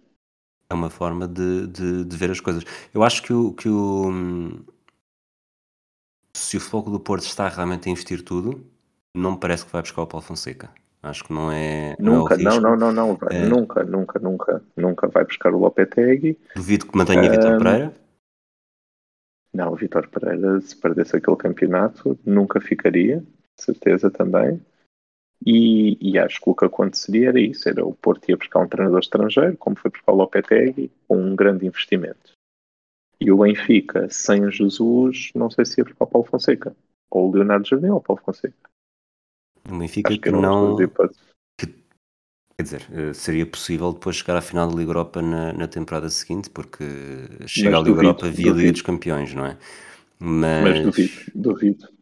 [0.68, 2.64] É uma forma de, de, de, ver as coisas.
[2.94, 4.12] Eu acho que o, que o
[6.32, 8.64] se o foco do Porto está realmente a investir tudo,
[9.14, 10.70] não me parece que vai buscar o Paulo Fonseca.
[11.02, 11.96] Acho que não é.
[11.98, 13.46] Nunca, não, é não, não, não, não, é...
[13.46, 16.38] nunca, nunca, nunca, nunca vai buscar o Lopetegui.
[16.54, 17.30] Duvido que mantenha um...
[17.30, 17.94] Vitor Pereira.
[19.52, 23.24] Não, o Vitor Pereira, se perdesse aquele campeonato, nunca ficaria,
[23.60, 24.60] certeza também.
[25.44, 28.68] E, e, acho que o que aconteceria era isso, era o Porto ia buscar um
[28.68, 32.32] treinador estrangeiro, como foi buscar o Lopetegui, com um grande investimento.
[33.18, 36.76] E o Benfica, sem Jesus, não sei se ia buscar o Paulo Fonseca,
[37.10, 38.70] ou o Leonardo Jardim ou o Paulo Fonseca.
[39.70, 40.76] O Benfica que, que não...
[40.76, 41.66] Que,
[42.56, 46.10] quer dizer, eh, seria possível depois chegar à final da Liga Europa na, na temporada
[46.10, 46.84] seguinte, porque
[47.46, 49.58] chega à Liga Europa via Liga dos Campeões, não é?
[50.18, 50.62] Mas...
[50.62, 51.99] Mas duvido, duvido.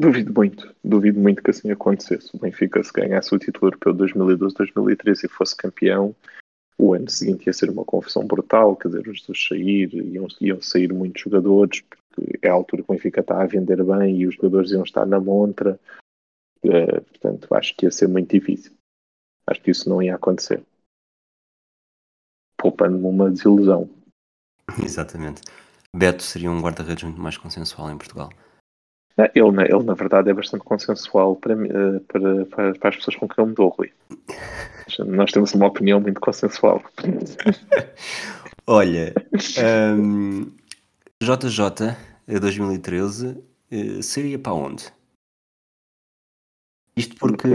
[0.00, 2.30] Duvido muito, duvido muito que assim acontecesse.
[2.34, 6.16] O Benfica, se ganhasse o título europeu de 2012-2013 e fosse campeão,
[6.78, 10.62] o ano seguinte ia ser uma confusão brutal, quer dizer, os dois sair, iam, iam
[10.62, 14.26] sair muitos jogadores, porque é a altura que o Benfica está a vender bem e
[14.26, 15.78] os jogadores iam estar na montra.
[16.64, 18.72] Uh, portanto, acho que ia ser muito difícil.
[19.46, 20.62] Acho que isso não ia acontecer.
[22.56, 23.90] Poupando-me uma desilusão.
[24.82, 25.42] Exatamente.
[25.94, 28.30] Beto seria um guarda-redes muito mais consensual em Portugal.
[29.18, 33.28] Ele, ele, na verdade, é bastante consensual para, eh, para, para, para as pessoas com
[33.28, 33.90] quem eu me dou, Rui.
[35.06, 36.82] Nós temos uma opinião muito consensual.
[38.66, 39.12] Olha,
[39.98, 40.50] um,
[41.22, 41.96] JJ
[42.40, 43.36] 2013
[44.02, 44.92] seria para onde?
[46.96, 47.48] Isto porque,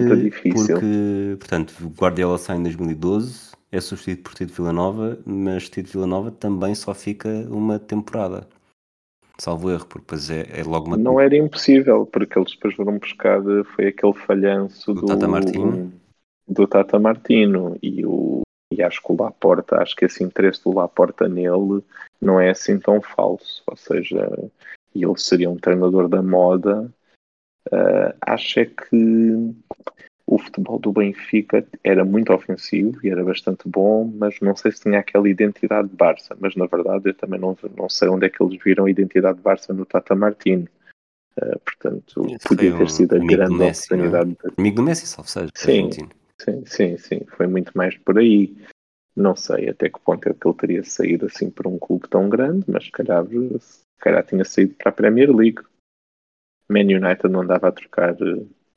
[0.53, 6.73] porque portanto, Guardiola sai em 2012, é substituído por Tito Nova, mas Tito Nova também
[6.73, 8.47] só fica uma temporada
[9.37, 10.97] salvo erro, porque depois é, é logo uma.
[10.97, 13.41] Não era impossível, porque eles depois foram buscar,
[13.75, 15.93] foi aquele falhanço do, do Tata Martino.
[16.47, 20.73] Do Tata Martino e, o, e acho que o Laporta, acho que esse interesse do
[20.73, 21.83] Laporta nele
[22.21, 24.49] não é assim tão falso, ou seja,
[24.95, 26.91] ele seria um treinador da moda.
[27.67, 29.55] Uh, acho é que
[30.27, 34.81] o futebol do Benfica era muito ofensivo e era bastante bom, mas não sei se
[34.81, 36.35] tinha aquela identidade de Barça.
[36.39, 39.37] Mas na verdade eu também não, não sei onde é que eles viram a identidade
[39.37, 40.67] de Barça no Tata Martino.
[41.37, 43.95] Uh, portanto, podia ter sido a grande Messi, é?
[43.95, 44.29] oportunidade.
[44.31, 44.53] De...
[44.57, 45.49] Amigo salve seja.
[45.53, 45.89] Sim,
[46.39, 47.21] sim, sim, sim.
[47.27, 48.55] Foi muito mais por aí.
[49.15, 52.29] Não sei até que ponto é que ele teria saído assim para um clube tão
[52.29, 55.61] grande, mas se calhar, se calhar tinha saído para a Premier League.
[56.67, 58.15] Man United não dava a trocar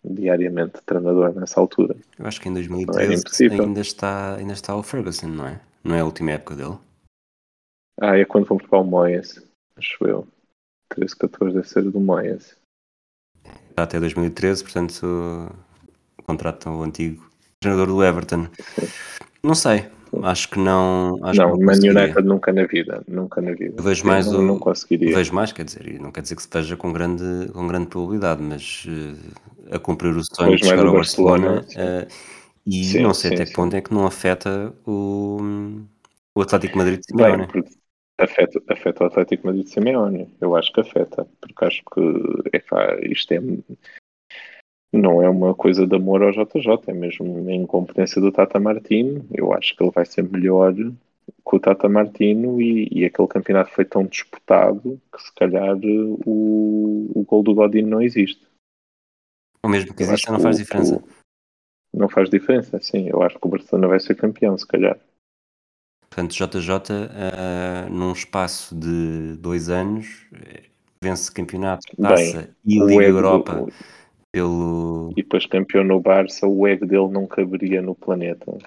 [0.08, 1.96] diariamente treinador nessa altura.
[2.18, 3.24] Eu acho que em 2013
[3.60, 5.60] ainda está, ainda está o Ferguson, não é?
[5.84, 6.76] Não é a última época dele?
[8.00, 9.42] Ah, é quando fomos para o Moyes,
[9.76, 10.26] acho eu.
[10.90, 12.56] 13, 14 deve ser do Moyes.
[13.70, 15.06] Está até 2013, portanto
[16.18, 17.28] o contrato tão antigo.
[17.60, 18.46] Treinador do Everton.
[19.42, 19.88] Não sei,
[20.22, 21.18] Acho que não.
[21.22, 23.02] Acho não, Man United nunca na vida.
[23.06, 23.74] Nunca na vida.
[23.76, 25.14] Eu vejo mais não, o, não conseguiria.
[25.14, 28.42] Vejo mais, quer dizer, não quer dizer que se veja com grande, com grande probabilidade,
[28.42, 29.16] mas uh,
[29.70, 31.54] a cumprir o sonho de chegar ao Barcelona.
[31.56, 35.38] Barcelona uh, e sim, não sei sim, até que ponto é que não afeta o,
[36.34, 37.46] o Atlético Madrid de Simeone.
[37.46, 37.64] Bem,
[38.18, 40.28] afeta, afeta o Atlético Madrid de Simeone.
[40.40, 42.00] Eu acho que afeta, porque acho que
[42.52, 43.40] é, isto é
[44.92, 49.24] não é uma coisa de amor ao JJ, é mesmo a incompetência do Tata Martino.
[49.32, 50.74] Eu acho que ele vai ser melhor
[51.44, 57.10] com o Tata Martino e, e aquele campeonato foi tão disputado que se calhar o,
[57.14, 58.47] o gol do Godin não existe.
[59.62, 60.96] Ou mesmo que exista não faz o, diferença.
[60.96, 61.08] O,
[61.96, 63.08] não faz diferença, sim.
[63.08, 64.98] Eu acho que o Barcelona vai ser campeão, se calhar.
[66.08, 66.84] Portanto, JJ, uh,
[67.14, 70.26] eh, num espaço de dois anos,
[71.02, 73.54] vence campeonato, taça Bem, e Liga Europa.
[73.54, 73.72] Do,
[74.32, 75.10] pelo...
[75.12, 78.58] E depois campeão no Barça, o ego dele não caberia no planeta.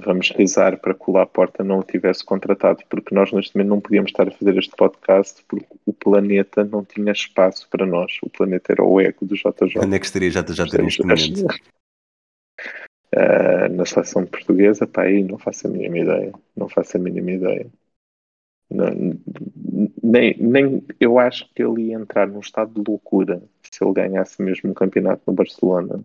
[0.00, 3.80] Vamos rezar para que o Laporta não o tivesse contratado, porque nós neste momento não
[3.80, 8.18] podíamos estar a fazer este podcast porque o planeta não tinha espaço para nós.
[8.22, 9.78] O planeta era o ego do JJ.
[9.82, 11.46] Onde é que estaria JJ neste momento?
[13.14, 16.32] Uh, na seleção portuguesa, pá, aí não faço a mínima ideia.
[16.56, 17.66] Não faço a mínima ideia.
[18.68, 18.86] Não,
[20.02, 24.42] nem, nem, eu acho que ele ia entrar num estado de loucura se ele ganhasse
[24.42, 26.04] mesmo um campeonato no Barcelona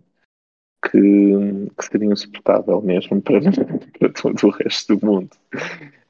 [0.82, 3.40] que, que seria insuportável mesmo para,
[3.98, 5.30] para todo o resto do mundo.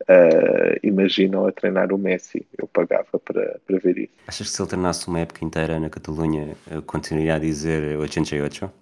[0.02, 4.12] Uh, imaginam a treinar o Messi, eu pagava para, para ver isso.
[4.26, 6.56] Achas que se ele treinasse uma época inteira na Catalunha,
[6.86, 8.72] continuaria a dizer 88?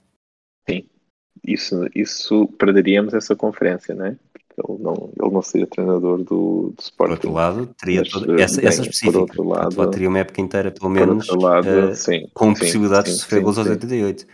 [0.68, 0.84] Sim,
[1.46, 4.16] isso, isso perderíamos essa conferência, não é?
[4.68, 6.96] Ele não, ele não seria treinador do, do Sporting.
[6.96, 9.12] Por outro lado, teria mas, toda, essa, bem, essa específica.
[9.12, 12.60] Por outro lado, por teria uma época inteira, pelo menos, lado, uh, sim, com sim,
[12.60, 14.26] possibilidades sim, de sofrer gols aos 88.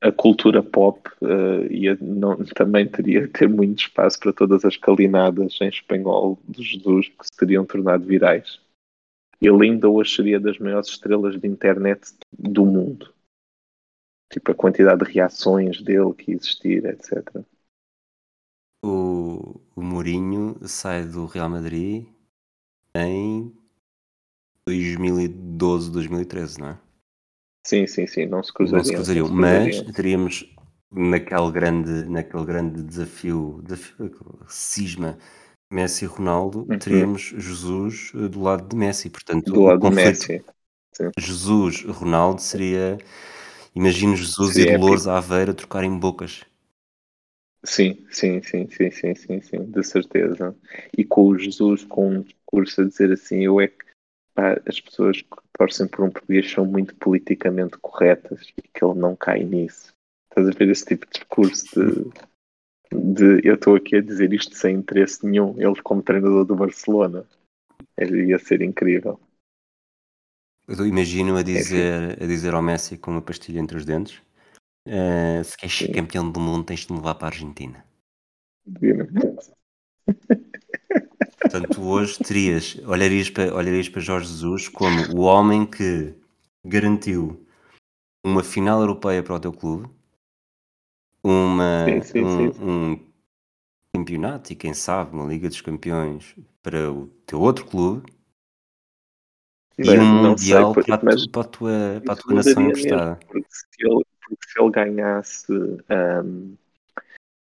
[0.00, 4.76] A cultura pop uh, ia, não, também teria que ter muito espaço para todas as
[4.76, 8.60] calinadas em espanhol dos Jesus que se teriam tornado virais.
[9.40, 13.12] Ele ainda hoje seria das maiores estrelas de internet do mundo.
[14.32, 17.44] Tipo, a quantidade de reações dele que existir, etc
[18.84, 22.06] o, o Mourinho sai do Real Madrid
[22.94, 23.50] em
[24.68, 26.78] 2012, 2013, não é?
[27.64, 28.78] Sim, sim, sim, não se cruzariam.
[28.78, 30.54] Não se cruzariam, mas teríamos
[30.92, 34.10] naquele grande, naquele grande desafio, desafio
[34.48, 35.18] cisma
[35.70, 36.78] Messi e Ronaldo, uhum.
[36.78, 40.44] teríamos Jesus eh, do lado de Messi, portanto, do lado de Messi.
[41.18, 42.98] Jesus, Ronaldo seria,
[43.74, 46.44] imagino Jesus seria e Dolores Aveira trocarem bocas.
[47.64, 50.54] Sim, sim, sim, sim, sim, sim, sim, de certeza.
[50.96, 53.83] E com o Jesus com um discurso a dizer assim, eu é que
[54.34, 58.98] pá, as pessoas que torcem por um português são muito politicamente corretas e que ele
[58.98, 59.94] não cai nisso.
[60.30, 64.54] Estás a ver esse tipo de discurso de, de eu estou aqui a dizer isto
[64.54, 67.24] sem interesse nenhum, ele como treinador do Barcelona.
[67.96, 69.20] Ele ia ser incrível.
[70.66, 74.20] Eu imagino a dizer, a dizer ao Messi com uma pastilha entre os dentes
[74.86, 77.82] Uh, se queres ser campeão do mundo, tens de me levar para a Argentina.
[81.44, 86.14] Portanto, hoje terias, olharias para, olharias para Jorge Jesus como o homem que
[86.64, 87.46] garantiu
[88.24, 89.86] uma final europeia para o teu clube,
[91.22, 92.64] uma, sim, sim, um, sim.
[92.64, 93.00] um,
[93.94, 98.10] campeonato e quem sabe uma Liga dos Campeões para o teu outro clube
[99.76, 102.62] Bem, e um Mundial sei, para, a, mas, para, a tua, para a tua nação
[102.62, 103.20] emprestada.
[103.26, 106.56] Porque se ele, porque se ele ganhasse, um,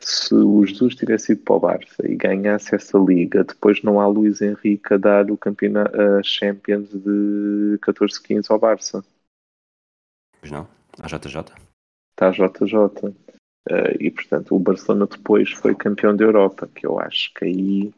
[0.07, 4.07] se o Jesus tivesse ido para o Barça e ganhasse essa liga, depois não há
[4.07, 9.03] Luís Henrique a dar o campeonato a Champions de 14-15 ao Barça.
[10.39, 10.65] Pois não,
[10.97, 11.51] a JJ.
[12.11, 12.73] Está a JJ.
[13.69, 17.93] Uh, e portanto o Barcelona depois foi campeão da Europa, que eu acho que aí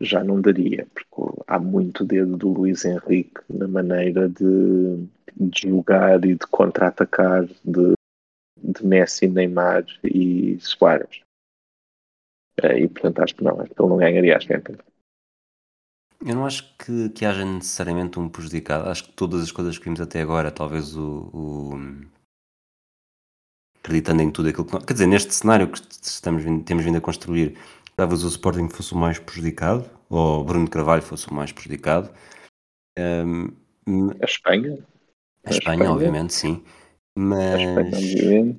[0.00, 5.04] já não daria, porque há muito dedo do Luís Henrique na maneira de,
[5.34, 7.94] de jogar e de contra-atacar de,
[8.56, 11.23] de Messi, Neymar e Soares.
[12.62, 14.78] Eh, e portanto acho que não, acho que ele não ganharia a Champions.
[16.24, 18.88] Eu não acho que, que haja necessariamente um prejudicado.
[18.88, 21.74] Acho que todas as coisas que vimos até agora, talvez o, o
[23.84, 27.00] acreditando em tudo aquilo que nós, quer dizer, neste cenário que estamos temos vindo a
[27.00, 27.58] construir,
[27.94, 32.10] talvez o Sporting fosse o mais prejudicado, ou o Bruno Carvalho fosse o mais prejudicado.
[32.98, 33.48] Um,
[34.20, 34.78] a Espanha?
[35.44, 36.64] A, a Espanha, Espanha, obviamente, sim.
[37.14, 38.58] Mas Espanha,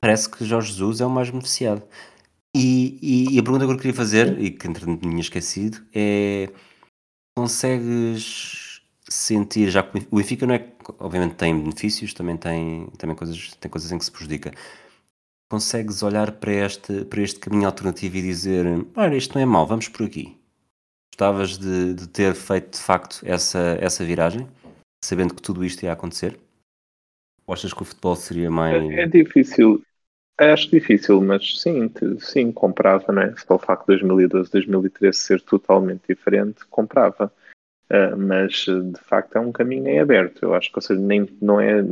[0.00, 1.82] parece que Jorge Jesus é o mais beneficiado.
[2.54, 6.50] E, e, e a pergunta que eu queria fazer, e que entretanto tinha esquecido, é
[7.36, 13.54] consegues sentir, já que o Benfica não é, obviamente tem benefícios, também tem, também coisas,
[13.54, 14.52] tem coisas em que se prejudica,
[15.50, 19.66] consegues olhar para este, para este caminho alternativo e dizer: Olha, isto não é mau,
[19.66, 20.36] vamos por aqui.
[21.12, 24.46] Gostavas de, de ter feito de facto essa, essa viragem,
[25.04, 26.38] sabendo que tudo isto ia acontecer?
[27.46, 28.82] Ou achas que o futebol seria mais.
[28.90, 29.82] É, é difícil,
[30.38, 33.34] acho difícil, mas sim, sim, comprava, não é?
[33.36, 37.32] Só o facto de 2012, 2013 ser totalmente diferente, comprava.
[37.90, 40.42] Uh, mas de facto é um caminho em aberto.
[40.42, 41.82] Eu acho que, ou seja, nem, não é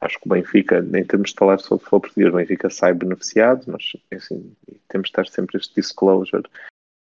[0.00, 3.64] acho que o Benfica, em termos de falar sobre futebol português, o Benfica sai beneficiado,
[3.66, 4.54] mas assim,
[4.88, 6.48] temos de estar sempre este disclosure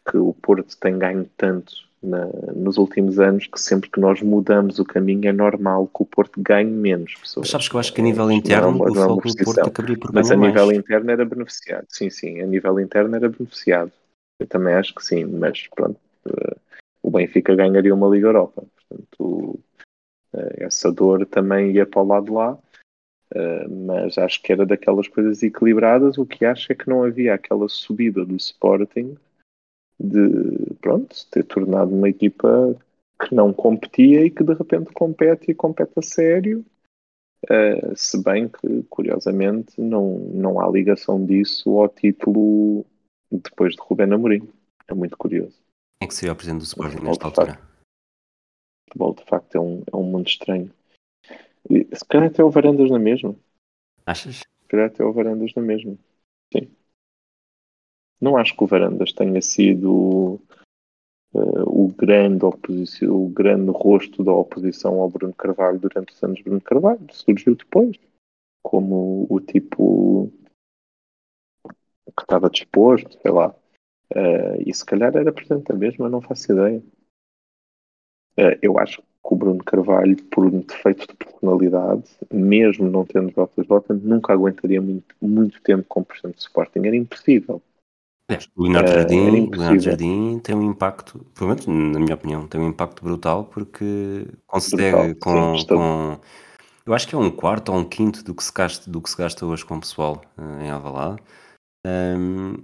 [0.10, 1.74] que o Porto tem ganho tanto
[2.06, 6.06] na, nos últimos anos que sempre que nós mudamos o caminho é normal que o
[6.06, 7.46] Porto ganhe menos pessoas.
[7.46, 9.98] Mas sabes que eu acho que a nível interno não, o foco do Porto acabaria
[9.98, 10.54] por Mas a mais.
[10.54, 13.92] nível interno era beneficiado, sim, sim, a nível interno era beneficiado.
[14.40, 16.56] Eu também acho que sim, mas pronto, uh,
[17.02, 18.64] o Benfica ganharia uma Liga Europa.
[18.90, 19.60] Portanto,
[20.34, 22.58] uh, essa dor também ia para o lado de lá
[23.34, 26.18] Uh, mas acho que era daquelas coisas equilibradas.
[26.18, 29.18] O que acho é que não havia aquela subida do Sporting
[30.00, 32.76] de pronto, ter tornado uma equipa
[33.22, 36.66] que não competia e que de repente compete e compete a sério.
[37.46, 42.86] Uh, se bem que, curiosamente, não, não há ligação disso ao título
[43.32, 44.50] depois de Rubén Amorim.
[44.88, 45.56] É muito curioso.
[46.00, 47.54] Quem é que seria o presidente do Sporting nesta altura?
[47.54, 50.72] O futebol, de facto, é um, é um mundo estranho.
[51.70, 53.36] E, se calhar até o Varandas na mesma.
[54.06, 54.38] Achas?
[54.38, 55.98] Se calhar até o Varandas na mesma.
[56.54, 56.70] Sim.
[58.20, 60.40] Não acho que o Varandas tenha sido
[61.34, 66.44] uh, o grande o grande rosto da oposição ao Bruno Carvalho durante os anos de
[66.44, 67.06] Bruno Carvalho.
[67.12, 67.98] Surgiu depois
[68.64, 70.32] como o tipo
[72.16, 73.54] que estava disposto, sei lá.
[74.14, 76.82] Uh, e se calhar era presidente da mesma, não faço ideia.
[78.38, 83.30] Uh, eu acho que o Bruno Carvalho, por um defeito de personalidade, mesmo não tendo
[83.30, 86.86] JJ, nunca aguentaria muito, muito tempo como presidente do Sporting.
[86.86, 87.62] Era impossível.
[88.56, 92.60] O Leonardo, uh, Jardim, Leonardo Jardim tem um impacto, pelo menos na minha opinião, tem
[92.60, 96.20] um impacto brutal porque consegue brutal, com, sim, com,
[96.86, 99.10] eu acho que é um quarto ou um quinto do que se gasta, do que
[99.10, 101.22] se gasta hoje com o pessoal uh, em Alvalade.
[101.86, 102.64] Um,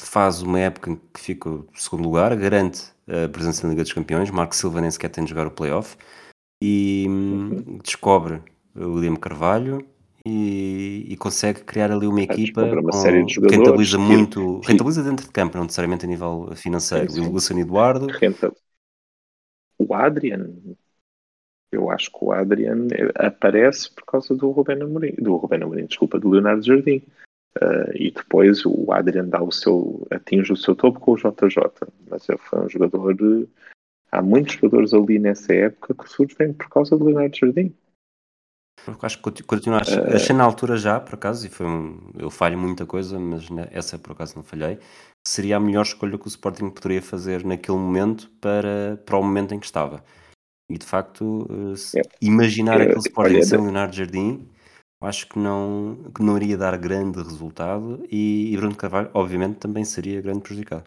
[0.00, 3.92] faz uma época em que fica em segundo lugar, garante a presença na Liga dos
[3.92, 4.30] Campeões.
[4.30, 5.96] Marco Silva nem sequer tem de jogar o playoff
[6.62, 7.78] e uhum.
[7.82, 8.42] descobre
[8.74, 9.86] o William Carvalho
[10.26, 15.32] e, e, consegue criar ali uma equipa uma com, que rentabiliza muito, rentabiliza dentro de
[15.32, 17.08] campo, não necessariamente a nível financeiro.
[17.08, 17.28] Sim, sim.
[17.28, 18.06] O Luciano Eduardo.
[18.08, 18.52] Renta.
[19.78, 20.50] O Adrian,
[21.70, 26.18] eu acho que o Adrian aparece por causa do Rubén Amorim, do Rubén Amorim, desculpa,
[26.18, 27.02] do Leonardo Jardim.
[27.56, 31.70] Uh, e depois o Adrian dá o seu, atinge o seu topo com o JJ.
[32.10, 33.14] Mas ele foi um jogador.
[33.14, 33.48] De,
[34.10, 37.72] há muitos jogadores ali nessa época que surgem por causa do Leonardo Jardim.
[39.02, 42.58] Acho que continuo uh, achei na altura já, por acaso, e foi um, eu falho
[42.58, 44.78] muita coisa, mas essa por acaso não falhei,
[45.26, 49.54] seria a melhor escolha que o Sporting poderia fazer naquele momento para, para o momento
[49.54, 50.04] em que estava.
[50.70, 51.46] E de facto,
[51.96, 54.48] é, imaginar é, aquele Sporting sem Leonardo Jardim
[55.00, 59.84] acho que não, que não iria dar grande resultado e, e Bruno Carvalho, obviamente, também
[59.84, 60.84] seria grande prejudicado.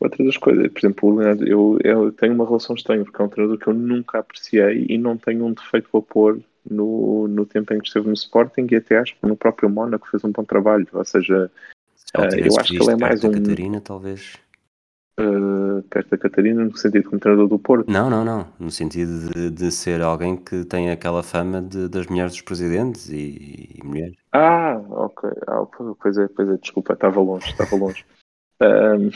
[0.00, 3.24] Outra das coisas, por exemplo, o Leonardo, eu, eu tenho uma relação estranha porque é
[3.24, 6.40] um treinador que eu nunca apreciei e não tenho um defeito a pôr
[6.70, 10.08] no, no tempo em que esteve no Sporting e até acho que no próprio Mónaco
[10.08, 10.86] fez um bom trabalho.
[10.92, 11.50] Ou seja,
[12.16, 13.32] uh, eu acho que ele é mais um.
[13.32, 14.36] Catarina, talvez.
[15.18, 17.90] Uh, perto da Catarina, no sentido como treinador do Porto.
[17.90, 18.46] Não, não, não.
[18.56, 23.08] No sentido de, de ser alguém que tem aquela fama de, das mulheres dos presidentes
[23.08, 24.14] e, e mulheres.
[24.30, 25.28] Ah, ok.
[25.48, 25.66] Ah,
[26.00, 28.04] pois é, pois é, desculpa, estava longe, estava longe.
[28.60, 29.10] Um,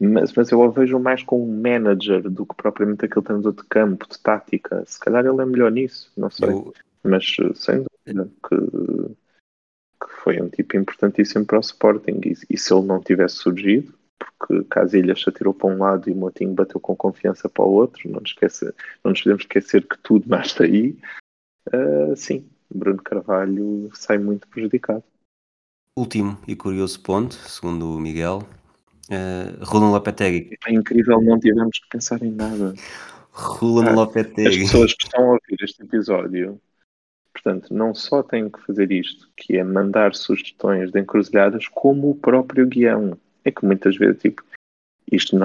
[0.00, 3.64] mas, mas eu o vejo mais como um manager do que propriamente aquele treinador de
[3.64, 4.82] campo, de tática.
[4.86, 6.48] Se calhar ele é melhor nisso, não sei.
[6.48, 6.74] Eu...
[7.02, 12.20] Mas sem dúvida que, que foi um tipo importantíssimo para o Sporting.
[12.24, 13.92] E, e se ele não tivesse surgido,
[14.38, 17.70] porque Casilhas se atirou para um lado e o Motinho bateu com confiança para o
[17.70, 18.66] outro, não nos, esquece,
[19.04, 20.98] não nos podemos esquecer que tudo nasce daí.
[21.68, 25.04] Uh, sim, Bruno Carvalho sai muito prejudicado.
[25.98, 28.42] Último e curioso ponto, segundo o Miguel,
[29.10, 30.56] uh, Roland Lopetegui.
[30.66, 32.74] É incrível, não tivemos que pensar em nada.
[33.32, 34.48] Roland ah, Lopetegui.
[34.48, 36.60] As pessoas que estão a ouvir este episódio,
[37.32, 42.14] portanto, não só têm que fazer isto, que é mandar sugestões de encruzilhadas, como o
[42.14, 44.42] próprio guião é que muitas vezes, tipo,
[45.10, 45.36] isto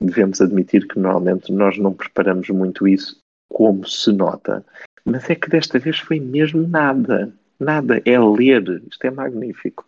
[0.00, 4.64] devemos admitir que normalmente nós não preparamos muito isso como se nota,
[5.04, 9.86] mas é que desta vez foi mesmo nada, nada, é ler, isto é magnífico.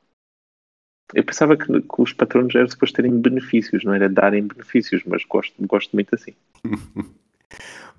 [1.14, 5.24] Eu pensava que, que os patronos eram depois terem benefícios, não era darem benefícios, mas
[5.24, 6.34] gosto, gosto muito assim.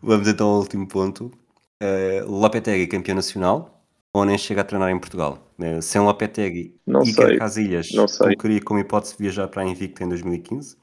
[0.01, 1.31] Vamos então ao último ponto.
[1.81, 3.83] Uh, Lopetegui, campeão nacional,
[4.13, 5.47] ou nem chega a treinar em Portugal.
[5.59, 8.27] Eh, sem Lopetegui não e sei, Casilhas, não sei.
[8.27, 10.77] colocaria como hipótese viajar para a Invicta em 2015?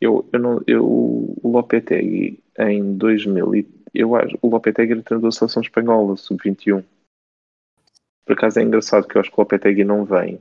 [0.00, 3.64] Eu, eu não, eu, o Lopetegui em 2000,
[3.94, 6.84] eu acho, o Lopetegui era treinador da seleção espanhola, sub-21.
[8.24, 10.40] Por acaso é engraçado que eu acho que o Lopetegui não vem.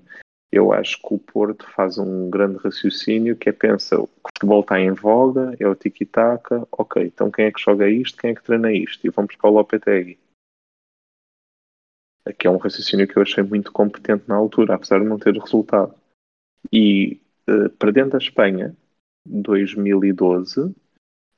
[0.52, 4.80] Eu acho que o Porto faz um grande raciocínio que é pensa, o futebol está
[4.80, 8.43] em voga, é o tiki-taka, ok, então quem é que joga isto, quem é que
[8.43, 9.06] treina isto?
[9.08, 10.20] E vamos para o Lopetegui
[12.38, 15.34] que é um raciocínio que eu achei muito competente na altura, apesar de não ter
[15.34, 15.95] resultado.
[16.72, 18.76] E uh, perdendo a Espanha,
[19.26, 20.76] 2012,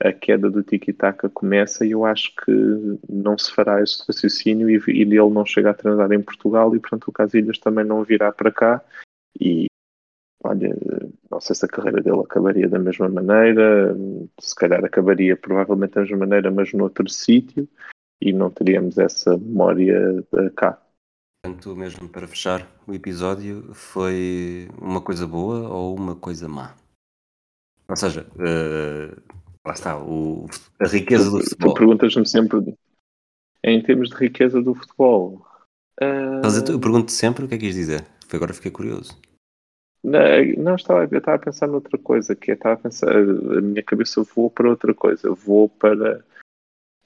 [0.04, 2.52] a queda do tiki-taka começa e eu acho que
[3.10, 6.80] não se fará esse raciocínio e, e ele não chega a treinar em Portugal e,
[6.80, 8.84] portanto, o Casilhas também não virá para cá.
[9.40, 9.68] E,
[10.44, 10.76] olha,
[11.32, 13.96] não sei se a carreira dele acabaria da mesma maneira,
[14.42, 17.68] se calhar acabaria provavelmente da mesma maneira, mas noutro sítio
[18.22, 20.22] e não teríamos essa memória
[20.56, 20.82] cá.
[21.42, 26.76] Portanto, mesmo para fechar o episódio, foi uma coisa boa ou uma coisa má?
[27.90, 30.48] Ou seja, uh, lá está, o,
[30.80, 31.74] a riqueza do futebol.
[31.74, 32.76] Tu perguntas-me sempre
[33.64, 35.46] em termos de riqueza do futebol.
[36.02, 36.42] Uh...
[36.44, 38.06] Mas eu, pergunto sempre o que é que quis dizer.
[38.32, 39.16] Agora fiquei curioso.
[40.04, 40.20] Não,
[40.58, 44.22] não estava, eu estava a pensar noutra coisa, que estava a pensar, a minha cabeça
[44.24, 46.26] voou para outra coisa, voou para,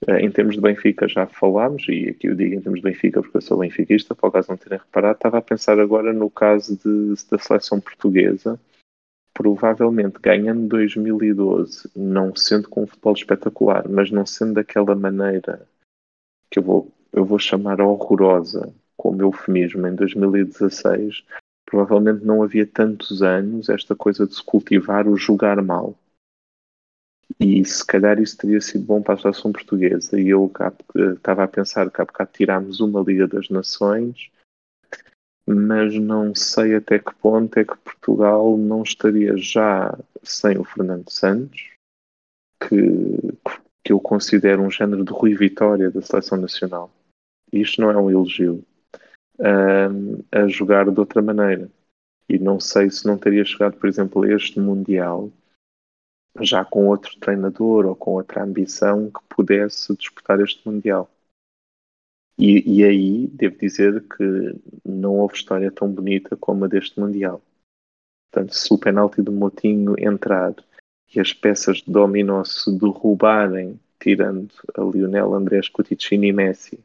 [0.08, 3.22] eh, em termos de Benfica já falámos, e aqui eu digo em termos de Benfica
[3.22, 6.30] porque eu sou benfiquista, para o caso não terem reparado, estava a pensar agora no
[6.30, 8.60] caso de, da seleção portuguesa,
[9.38, 15.68] provavelmente ganhando 2012, não sendo com um futebol espetacular, mas não sendo daquela maneira
[16.50, 21.24] que eu vou, eu vou chamar horrorosa, como eufemismo, em 2016,
[21.68, 25.96] provavelmente não havia tantos anos esta coisa de se cultivar o jogar mal.
[27.40, 30.20] E se calhar isso teria sido bom para a seleção portuguesa.
[30.20, 30.52] E eu
[31.16, 34.32] estava a pensar que há bocado tirámos uma Liga das Nações,
[35.48, 41.10] mas não sei até que ponto é que Portugal não estaria já sem o Fernando
[41.10, 41.70] Santos,
[42.60, 43.18] que,
[43.84, 46.92] que eu considero um género de Rui Vitória da seleção nacional.
[47.52, 48.62] Isto não é um elogio
[50.32, 51.70] a jogar de outra maneira.
[52.28, 55.32] E não sei se não teria chegado, por exemplo, a este Mundial
[56.42, 61.10] já com outro treinador ou com outra ambição que pudesse disputar este Mundial.
[62.40, 67.42] E, e aí devo dizer que não houve história tão bonita como a deste Mundial.
[68.32, 70.54] Portanto, se o penalti do Motinho entrar
[71.14, 76.80] e as peças de dominó se derrubarem, tirando a Lionel Andrés Coutinho e Messi,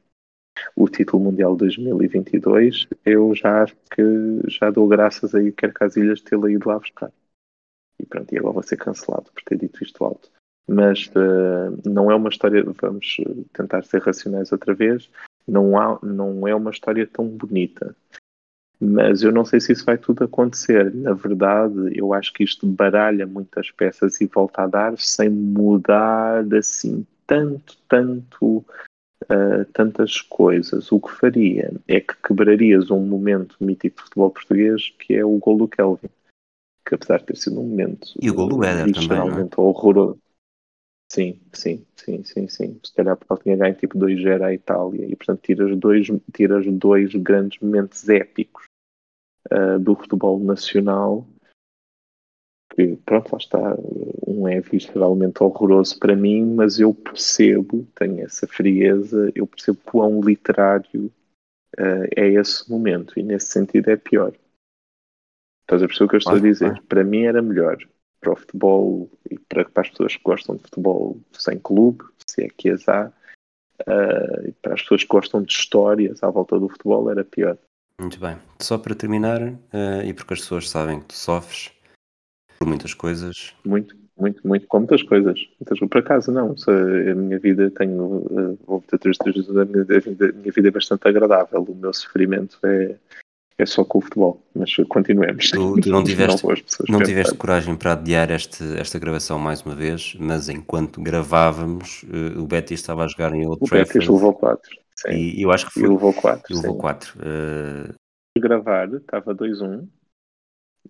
[0.77, 4.03] o título mundial 2022, eu já acho que
[4.49, 7.13] já dou graças a Iker Casilhas tê-lo ido lá buscar.
[7.99, 10.31] E pronto, e agora vou ser cancelado por ter dito isto alto.
[10.67, 13.17] Mas uh, não é uma história, vamos
[13.53, 15.11] tentar ser racionais outra vez,
[15.47, 17.95] não, há, não é uma história tão bonita.
[18.81, 20.93] Mas eu não sei se isso vai tudo acontecer.
[20.93, 26.45] Na verdade, eu acho que isto baralha muitas peças e volta a dar sem mudar
[26.53, 30.91] assim tanto, tanto uh, tantas coisas.
[30.91, 35.39] O que faria é que quebrarias um momento mítico de futebol português que é o
[35.39, 36.11] gol do Kelvin.
[36.85, 39.61] Que apesar de ter sido um momento e o gol do Éder também, é?
[39.61, 40.19] horroroso.
[41.13, 42.81] Sim, sim, sim, sim, sim.
[42.83, 46.67] Se calhar porque ele tinha ganho tipo 2-0 à Itália e portanto tiras dois, tiras
[46.67, 48.65] dois grandes momentos épicos
[49.53, 51.29] uh, do futebol nacional
[52.75, 53.77] que pronto, lá está,
[54.27, 60.19] um é visceralmente horroroso para mim, mas eu percebo, tenho essa frieza, eu percebo quão
[60.23, 61.13] literário
[61.79, 64.33] uh, é esse momento e nesse sentido é pior.
[65.61, 66.73] Estás a perceber o que eu estou ah, a dizer?
[66.73, 66.83] Ah.
[66.89, 67.77] Para mim era melhor
[68.23, 72.45] para o futebol e para, para, as pessoas que gostam de futebol sem clube, se
[72.45, 73.13] é que as há,
[73.81, 77.59] uh, e para as pessoas que gostam de histórias à volta do futebol era pior.
[78.01, 78.39] Muito bem.
[78.61, 81.73] Só para terminar, uh, e porque as pessoas sabem que tu sofres,
[82.63, 83.55] por muitas coisas.
[83.65, 85.49] Muito, muito, muito, com muitas coisas.
[85.61, 86.55] Muitas, por acaso, não.
[86.69, 88.25] A minha vida, tenho.
[88.31, 89.25] Eh, vou ter três a
[89.65, 91.63] minha, a minha vida é bastante agradável.
[91.63, 92.97] O meu sofrimento é,
[93.63, 94.43] é só com o futebol.
[94.55, 95.51] Mas continuemos.
[95.51, 99.75] Tu, tu não tiveste, não, não tiveste coragem para adiar este, esta gravação mais uma
[99.75, 103.93] vez, mas enquanto gravávamos, uh, o Betis estava a jogar em Old o Trafford.
[103.95, 104.71] Betis levou 4.
[105.09, 105.85] E, e eu acho que foi.
[105.85, 106.57] E levou 4.
[106.57, 107.15] Levou 4.
[107.19, 107.95] Uh...
[108.39, 109.87] Gravar, estava 2-1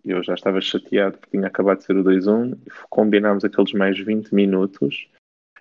[0.05, 2.57] eu já estava chateado porque tinha acabado de ser o 2-1,
[2.89, 5.09] combinámos aqueles mais 20 minutos,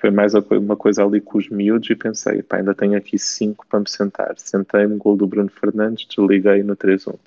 [0.02, 3.68] foi mais uma coisa ali com os miúdos e pensei, pá, ainda tenho aqui 5
[3.68, 4.34] para me sentar.
[4.40, 7.20] Sentei-me, gol do Bruno Fernandes, desliguei no 3-1.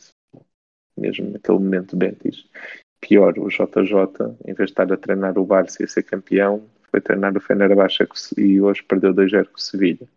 [0.98, 2.44] Mesmo naquele momento Betis.
[3.00, 6.64] Pior, o JJ, em vez de estar a treinar o Barça e a ser campeão,
[6.90, 10.08] foi treinar o Fenerbahçe e hoje perdeu 2-0 com o Sevilha.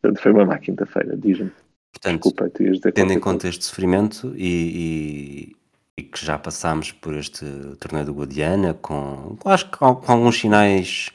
[0.00, 1.52] Portanto, foi uma má quinta-feira, diz-me.
[1.92, 2.50] Portanto, Desculpa,
[2.92, 5.56] tendo em conta este sofrimento e,
[5.96, 7.44] e que já passámos por este
[7.78, 11.10] torneio do Guadiana, com, acho que com, com, alguns sinais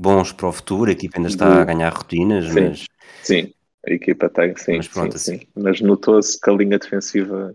[0.00, 2.84] bons para o futuro, a equipa ainda está a ganhar rotinas, sim, mas...
[3.22, 3.52] Sim,
[3.86, 5.48] a equipa tem, sim, mas, pronto, sim, assim, sim.
[5.56, 7.54] mas notou-se que a linha defensiva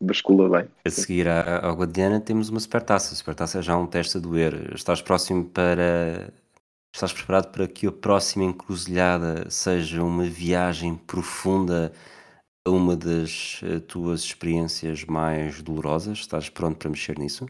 [0.00, 0.68] bascula bem.
[0.84, 4.72] A seguir ao Guadiana temos uma supertaça, a supertaça é já um teste a doer,
[4.74, 6.32] estás próximo para...
[6.94, 11.92] Estás preparado para que a próxima encruzilhada seja uma viagem profunda
[12.66, 16.18] uma das uh, tuas experiências mais dolorosas?
[16.18, 17.46] Estás pronto para mexer nisso?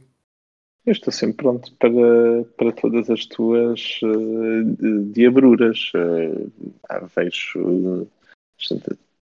[0.88, 5.92] Eu estou sempre pronto para, para todas as tuas uh, diabruras.
[5.94, 6.50] Uh,
[7.14, 8.08] vejo.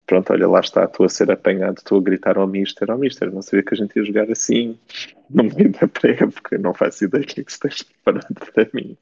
[0.06, 3.32] pronto, olha, lá está, estou a ser apanhado, estou a gritar ao Mister, ao Mister,
[3.32, 4.78] não sabia que a gente ia jogar assim
[5.28, 8.96] no meio da pré-época, não faço ideia do que é que estás preparado para mim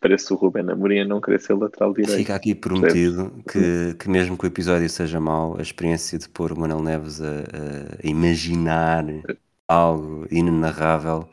[0.00, 2.18] parece o Ruben Amorim não querer ser lateral direito.
[2.18, 6.52] Fica aqui prometido que, que mesmo que o episódio seja mau, a experiência de pôr
[6.52, 7.44] o Manuel Neves a,
[8.02, 9.04] a imaginar
[9.72, 11.28] algo inenarrável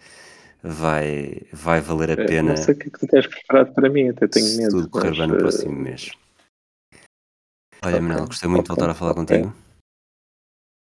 [0.64, 2.50] vai, vai valer a pena.
[2.50, 4.70] Não sei o que é que tu tens preparado para mim, até tenho medo.
[4.72, 5.38] tudo correr bem no uh...
[5.38, 6.12] próximo mês.
[7.84, 8.00] Olha, okay.
[8.00, 8.76] Manuel, gostei muito okay.
[8.76, 9.54] de voltar a falar contigo.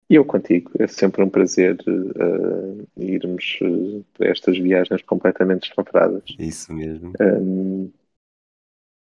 [0.09, 6.23] E eu contigo, é sempre um prazer uh, irmos uh, para estas viagens completamente descontradas.
[6.39, 7.11] Isso mesmo.
[7.19, 7.91] Um,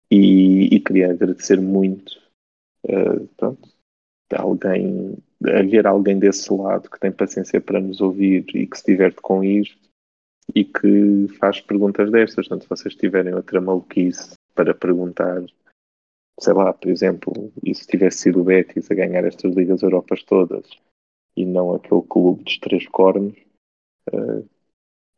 [0.09, 2.13] e, e, queria agradecer muito
[2.85, 3.69] uh, pronto,
[4.37, 9.21] alguém, haver alguém desse lado que tem paciência para nos ouvir e que se diverte
[9.21, 9.79] com isto
[10.55, 12.49] e que faz perguntas destas.
[12.49, 15.43] Portanto, se vocês tiverem outra maluquice para perguntar,
[16.41, 20.23] sei lá, por exemplo, e se tivesse sido o Betis a ganhar estas Ligas Europas
[20.23, 20.69] todas
[21.37, 23.37] e não aquele clube dos três cornos,
[24.13, 24.49] uh,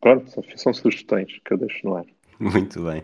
[0.00, 2.06] pronto, são sugestões que eu deixo no ar.
[2.38, 3.02] Muito bem.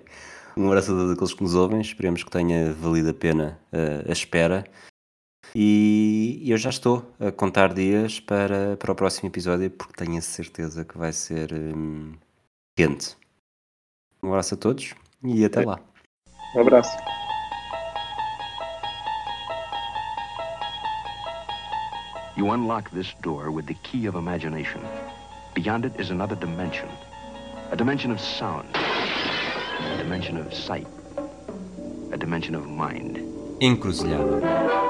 [0.56, 4.08] Um abraço a todos aqueles que nos ouvem, esperemos que tenha valido a pena uh,
[4.08, 4.64] a espera.
[5.54, 10.22] E eu já estou a contar dias para, para o próximo episódio porque tenho a
[10.22, 12.14] certeza que vai ser um,
[12.74, 13.16] quente.
[14.22, 15.66] Um abraço a todos e até é.
[15.66, 15.78] lá.
[16.56, 16.96] Um abraço.
[22.34, 24.80] You unlock this door with the key of imagination.
[25.54, 26.88] Beyond it is another dimension.
[27.70, 28.68] A dimension of sound.
[28.74, 30.88] A dimension of sight.
[32.10, 33.18] A dimension of mind.
[33.60, 34.81] Encruzilhada.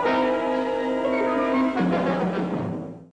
[1.91, 2.12] Thank you.